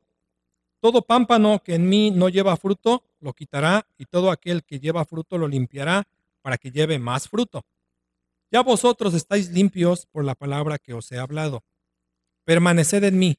Todo 0.81 1.01
pámpano 1.03 1.63
que 1.63 1.75
en 1.75 1.89
mí 1.89 2.11
no 2.11 2.29
lleva 2.29 2.57
fruto, 2.59 3.05
lo 3.21 3.33
quitará, 3.33 3.87
y 3.97 4.05
todo 4.05 4.31
aquel 4.31 4.65
que 4.65 4.81
lleva 4.81 5.05
fruto 5.07 5.39
lo 5.39 5.49
limpiará 5.49 6.07
para 6.43 6.59
que 6.59 6.71
lleve 6.71 6.99
más 6.99 7.27
fruto. 7.29 7.65
Ya 8.51 8.63
vosotros 8.63 9.15
estáis 9.15 9.51
limpios 9.51 10.05
por 10.05 10.25
la 10.25 10.35
palabra 10.35 10.79
que 10.79 10.93
os 10.93 11.11
he 11.11 11.19
hablado. 11.19 11.65
Permaneced 12.45 13.03
en 13.05 13.19
mí 13.19 13.39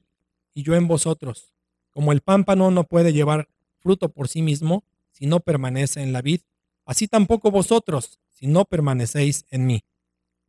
y 0.54 0.64
yo 0.64 0.74
en 0.74 0.88
vosotros. 0.88 1.54
Como 1.90 2.10
el 2.10 2.20
pámpano 2.20 2.72
no 2.72 2.82
puede 2.84 3.12
llevar 3.12 3.48
fruto 3.78 4.08
por 4.08 4.26
sí 4.26 4.42
mismo 4.42 4.82
si 5.12 5.26
no 5.26 5.38
permanece 5.38 6.02
en 6.02 6.12
la 6.12 6.20
vid, 6.20 6.40
así 6.84 7.06
tampoco 7.06 7.52
vosotros 7.52 8.18
si 8.32 8.48
no 8.48 8.64
permanecéis 8.64 9.46
en 9.50 9.66
mí. 9.66 9.84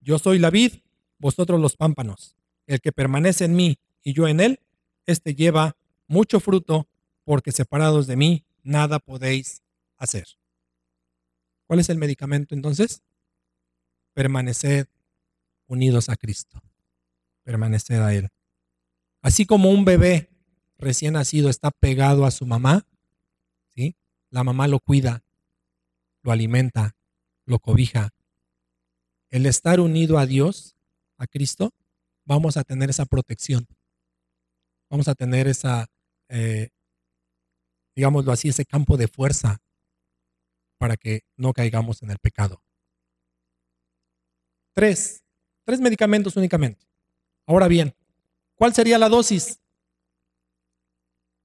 Yo 0.05 0.19
soy 0.19 0.37
la 0.37 0.51
vid, 0.51 0.83
vosotros 1.17 1.59
los 1.59 1.75
pámpanos. 1.75 2.35
El 2.67 2.79
que 2.79 2.91
permanece 2.91 3.45
en 3.45 3.55
mí 3.55 3.79
y 4.03 4.13
yo 4.13 4.27
en 4.27 4.39
él, 4.39 4.59
éste 5.07 5.33
lleva 5.33 5.75
mucho 6.07 6.39
fruto, 6.39 6.87
porque 7.23 7.51
separados 7.51 8.05
de 8.05 8.15
mí 8.15 8.45
nada 8.61 8.99
podéis 8.99 9.63
hacer. 9.97 10.27
¿Cuál 11.65 11.79
es 11.79 11.89
el 11.89 11.97
medicamento 11.97 12.53
entonces? 12.53 13.01
Permaneced 14.13 14.85
unidos 15.65 16.07
a 16.09 16.15
Cristo. 16.15 16.61
Permaneced 17.43 17.99
a 17.99 18.13
Él. 18.13 18.29
Así 19.23 19.47
como 19.47 19.71
un 19.71 19.85
bebé 19.85 20.29
recién 20.77 21.13
nacido 21.13 21.49
está 21.49 21.71
pegado 21.71 22.25
a 22.25 22.31
su 22.31 22.45
mamá, 22.45 22.85
¿sí? 23.75 23.95
La 24.29 24.43
mamá 24.43 24.67
lo 24.67 24.79
cuida, 24.79 25.23
lo 26.21 26.31
alimenta, 26.31 26.95
lo 27.45 27.57
cobija. 27.57 28.11
El 29.29 29.45
estar 29.45 29.79
unido 29.79 30.17
a 30.17 30.25
Dios, 30.25 30.75
a 31.17 31.27
Cristo, 31.27 31.71
vamos 32.25 32.57
a 32.57 32.63
tener 32.63 32.89
esa 32.89 33.05
protección. 33.05 33.67
Vamos 34.89 35.07
a 35.07 35.15
tener 35.15 35.47
esa, 35.47 35.87
eh, 36.29 36.69
digámoslo 37.95 38.31
así, 38.31 38.49
ese 38.49 38.65
campo 38.65 38.97
de 38.97 39.07
fuerza 39.07 39.61
para 40.77 40.97
que 40.97 41.21
no 41.37 41.53
caigamos 41.53 42.03
en 42.03 42.11
el 42.11 42.19
pecado. 42.19 42.61
Tres, 44.73 45.23
tres 45.63 45.79
medicamentos 45.79 46.35
únicamente. 46.35 46.85
Ahora 47.47 47.67
bien, 47.67 47.95
¿cuál 48.55 48.73
sería 48.73 48.97
la 48.97 49.09
dosis? 49.09 49.59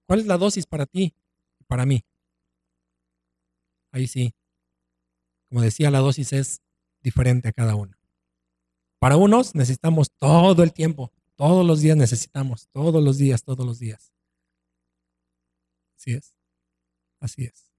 ¿Cuál 0.06 0.20
es 0.20 0.26
la 0.26 0.36
dosis 0.36 0.66
para 0.66 0.86
ti 0.86 1.14
y 1.58 1.64
para 1.64 1.86
mí? 1.86 2.04
Ahí 3.92 4.06
sí. 4.06 4.34
Como 5.48 5.62
decía, 5.62 5.90
la 5.90 6.00
dosis 6.00 6.32
es 6.32 6.62
diferente 7.02 7.48
a 7.48 7.52
cada 7.52 7.74
uno. 7.74 7.96
Para 8.98 9.16
unos 9.16 9.54
necesitamos 9.54 10.10
todo 10.10 10.62
el 10.62 10.72
tiempo, 10.72 11.12
todos 11.36 11.66
los 11.66 11.80
días 11.80 11.96
necesitamos, 11.96 12.68
todos 12.70 13.02
los 13.02 13.16
días, 13.16 13.42
todos 13.42 13.64
los 13.64 13.78
días. 13.78 14.12
Así 15.96 16.12
es, 16.12 16.34
así 17.18 17.44
es. 17.44 17.70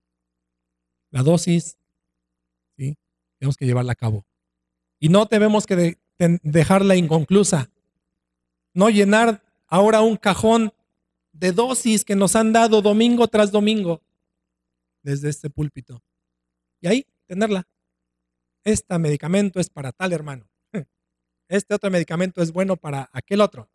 La 1.12 1.24
dosis, 1.24 1.78
¿sí? 2.78 2.98
Tenemos 3.38 3.58
que 3.58 3.66
llevarla 3.66 3.92
a 3.92 3.96
cabo. 3.96 4.26
Y 5.00 5.10
no 5.10 5.26
tenemos 5.28 5.66
que 5.66 6.00
dejarla 6.44 6.96
inconclusa. 6.96 7.70
No 8.74 8.90
llenar 8.90 9.44
ahora 9.68 10.02
un 10.02 10.18
cajón 10.18 10.74
de 11.34 11.52
dosis 11.52 12.06
que 12.06 12.16
nos 12.16 12.36
han 12.36 12.54
dado 12.54 12.82
domingo 12.82 13.28
tras 13.28 13.52
domingo 13.52 14.02
desde 15.04 15.30
este 15.30 15.50
púlpito. 15.50 16.02
Y 16.80 16.88
ahí 16.88 17.06
tenerla. 17.26 17.68
Este 18.64 18.99
medicamento 18.99 19.59
es 19.59 19.70
para 19.70 19.91
tal 19.91 20.14
hermano. 20.14 20.49
Este 21.47 21.74
otro 21.74 21.89
medicamento 21.91 22.41
es 22.41 22.51
bueno 22.51 22.78
para 22.78 23.09
aquel 23.12 23.41
otro. 23.41 23.70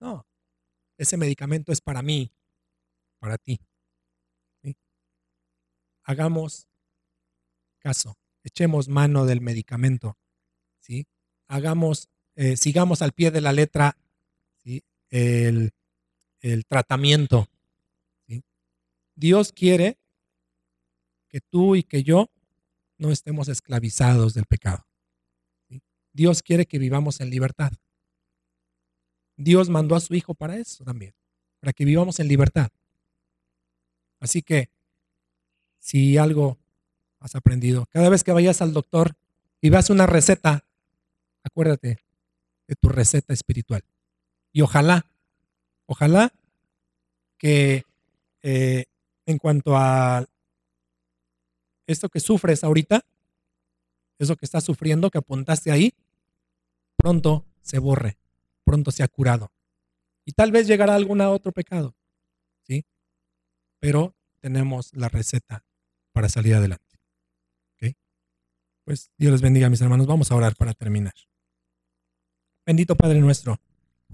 No, 0.00 0.26
ese 0.98 1.16
medicamento 1.16 1.72
es 1.72 1.80
para 1.80 2.02
mí, 2.02 2.32
para 3.18 3.38
ti 3.38 3.60
hagamos 6.04 6.68
caso, 7.78 8.16
echemos 8.42 8.88
mano 8.88 9.26
del 9.26 9.40
medicamento, 9.40 10.16
¿sí? 10.80 11.06
Hagamos, 11.48 12.08
eh, 12.36 12.56
sigamos 12.56 13.02
al 13.02 13.12
pie 13.12 13.30
de 13.30 13.40
la 13.40 13.52
letra 13.52 13.98
el, 15.10 15.72
tratamiento. 16.68 17.48
Dios 19.14 19.52
quiere 19.52 19.98
que 21.28 21.40
tú 21.40 21.74
y 21.76 21.84
que 21.84 22.02
yo 22.02 22.30
no 23.04 23.12
estemos 23.12 23.48
esclavizados 23.48 24.34
del 24.34 24.46
pecado. 24.46 24.86
Dios 26.12 26.42
quiere 26.42 26.66
que 26.66 26.78
vivamos 26.78 27.20
en 27.20 27.30
libertad. 27.30 27.72
Dios 29.36 29.68
mandó 29.68 29.96
a 29.96 30.00
su 30.00 30.14
Hijo 30.14 30.34
para 30.34 30.56
eso 30.56 30.84
también, 30.84 31.14
para 31.60 31.72
que 31.72 31.84
vivamos 31.84 32.20
en 32.20 32.28
libertad. 32.28 32.70
Así 34.20 34.42
que 34.42 34.70
si 35.80 36.16
algo 36.16 36.58
has 37.20 37.34
aprendido. 37.34 37.86
Cada 37.90 38.08
vez 38.08 38.22
que 38.22 38.32
vayas 38.32 38.62
al 38.62 38.72
doctor 38.72 39.16
y 39.60 39.70
veas 39.70 39.90
una 39.90 40.06
receta, 40.06 40.64
acuérdate 41.42 41.98
de 42.68 42.74
tu 42.76 42.88
receta 42.88 43.32
espiritual. 43.32 43.82
Y 44.52 44.60
ojalá, 44.60 45.06
ojalá 45.86 46.32
que 47.38 47.84
eh, 48.42 48.84
en 49.26 49.38
cuanto 49.38 49.76
a 49.76 50.26
esto 51.86 52.08
que 52.08 52.20
sufres 52.20 52.64
ahorita, 52.64 53.04
eso 54.18 54.36
que 54.36 54.44
estás 54.44 54.64
sufriendo, 54.64 55.10
que 55.10 55.18
apuntaste 55.18 55.70
ahí, 55.70 55.94
pronto 56.96 57.44
se 57.60 57.78
borre, 57.78 58.18
pronto 58.64 58.90
se 58.90 59.02
ha 59.02 59.08
curado. 59.08 59.50
Y 60.24 60.32
tal 60.32 60.52
vez 60.52 60.66
llegará 60.66 60.94
algún 60.94 61.20
otro 61.20 61.52
pecado, 61.52 61.94
¿sí? 62.66 62.84
Pero 63.80 64.14
tenemos 64.40 64.92
la 64.94 65.08
receta 65.08 65.64
para 66.12 66.28
salir 66.28 66.54
adelante. 66.54 66.94
Pues 68.84 69.10
Dios 69.16 69.32
les 69.32 69.40
bendiga, 69.40 69.70
mis 69.70 69.80
hermanos. 69.80 70.06
Vamos 70.06 70.30
a 70.30 70.34
orar 70.34 70.54
para 70.56 70.74
terminar. 70.74 71.14
Bendito 72.66 72.96
Padre 72.96 73.20
nuestro, 73.20 73.60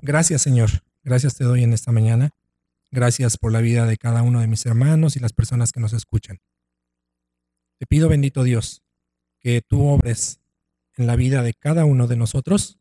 gracias 0.02 0.42
Señor, 0.42 0.70
gracias 1.04 1.36
te 1.36 1.44
doy 1.44 1.62
en 1.62 1.72
esta 1.72 1.92
mañana. 1.92 2.30
Gracias 2.90 3.36
por 3.36 3.52
la 3.52 3.60
vida 3.60 3.86
de 3.86 3.96
cada 3.96 4.22
uno 4.22 4.40
de 4.40 4.48
mis 4.48 4.66
hermanos 4.66 5.14
y 5.14 5.20
las 5.20 5.32
personas 5.32 5.70
que 5.70 5.78
nos 5.78 5.92
escuchan. 5.92 6.40
Te 7.80 7.86
pido, 7.86 8.10
bendito 8.10 8.42
Dios, 8.42 8.82
que 9.38 9.62
tú 9.62 9.88
obres 9.88 10.42
en 10.98 11.06
la 11.06 11.16
vida 11.16 11.42
de 11.42 11.54
cada 11.54 11.86
uno 11.86 12.08
de 12.08 12.16
nosotros, 12.16 12.78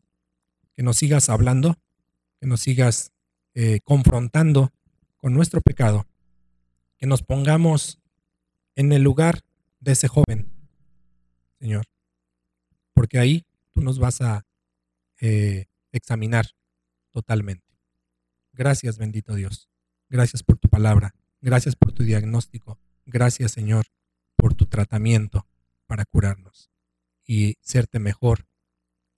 que 0.76 0.84
nos 0.84 0.97
sigas 0.97 1.30
hablando, 1.30 1.78
que 2.41 2.47
nos 2.47 2.60
sigas 2.60 3.14
eh, 3.54 3.80
confrontando 3.86 4.74
con 5.16 5.34
nuestro 5.34 5.62
pecado, 5.62 6.06
que 6.97 7.08
nos 7.08 7.24
pongamos 7.24 8.02
en 8.76 8.91
el 8.91 9.02
lugar 9.02 9.39
de 9.80 9.93
ese 9.93 10.10
joven, 10.10 10.52
Señor, 11.62 11.86
porque 12.93 13.20
ahí 13.20 13.45
tú 13.72 13.80
nos 13.80 14.00
vas 14.00 14.20
a 14.20 14.45
eh, 15.22 15.68
examinar 15.93 16.45
totalmente. 17.10 17.74
Gracias, 18.52 18.97
bendito 18.97 19.34
Dios. 19.36 19.70
Gracias 20.10 20.43
por 20.43 20.58
tu 20.58 20.68
palabra. 20.68 21.16
Gracias 21.39 21.78
por 21.78 21.93
tu 21.93 22.04
diagnóstico. 22.04 22.78
Gracias, 23.06 23.54
Señor, 23.54 23.86
por 24.39 24.53
tu 24.53 24.67
tratamiento 24.67 25.45
para 25.85 26.05
curarnos 26.05 26.71
y 27.25 27.57
serte 27.59 27.99
mejor, 27.99 28.47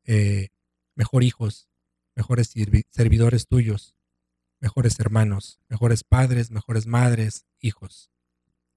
eh, 0.03 0.49
mejor 0.95 1.23
hijos, 1.23 1.69
mejores 2.15 2.51
servidores 2.89 3.47
tuyos, 3.47 3.95
mejores 4.59 4.99
hermanos, 4.99 5.59
mejores 5.69 6.03
padres, 6.03 6.49
mejores 6.49 6.87
madres, 6.87 7.45
hijos. 7.59 8.09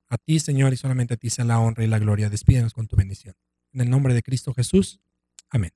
A 0.09 0.19
ti, 0.19 0.39
Señor, 0.39 0.75
y 0.75 0.77
solamente 0.77 1.15
a 1.15 1.17
ti 1.17 1.31
sea 1.31 1.47
la 1.47 1.59
honra 1.59 1.83
y 1.83 1.89
la 1.89 1.99
gloria. 1.99 2.29
Despídenos 2.29 2.75
con 2.75 2.89
tu 2.89 2.97
bendición. 2.97 3.35
En 3.73 3.81
el 3.81 3.89
nombre 3.89 4.13
de 4.13 4.23
Cristo 4.23 4.53
Jesús. 4.53 5.01
Amén. 5.49 5.73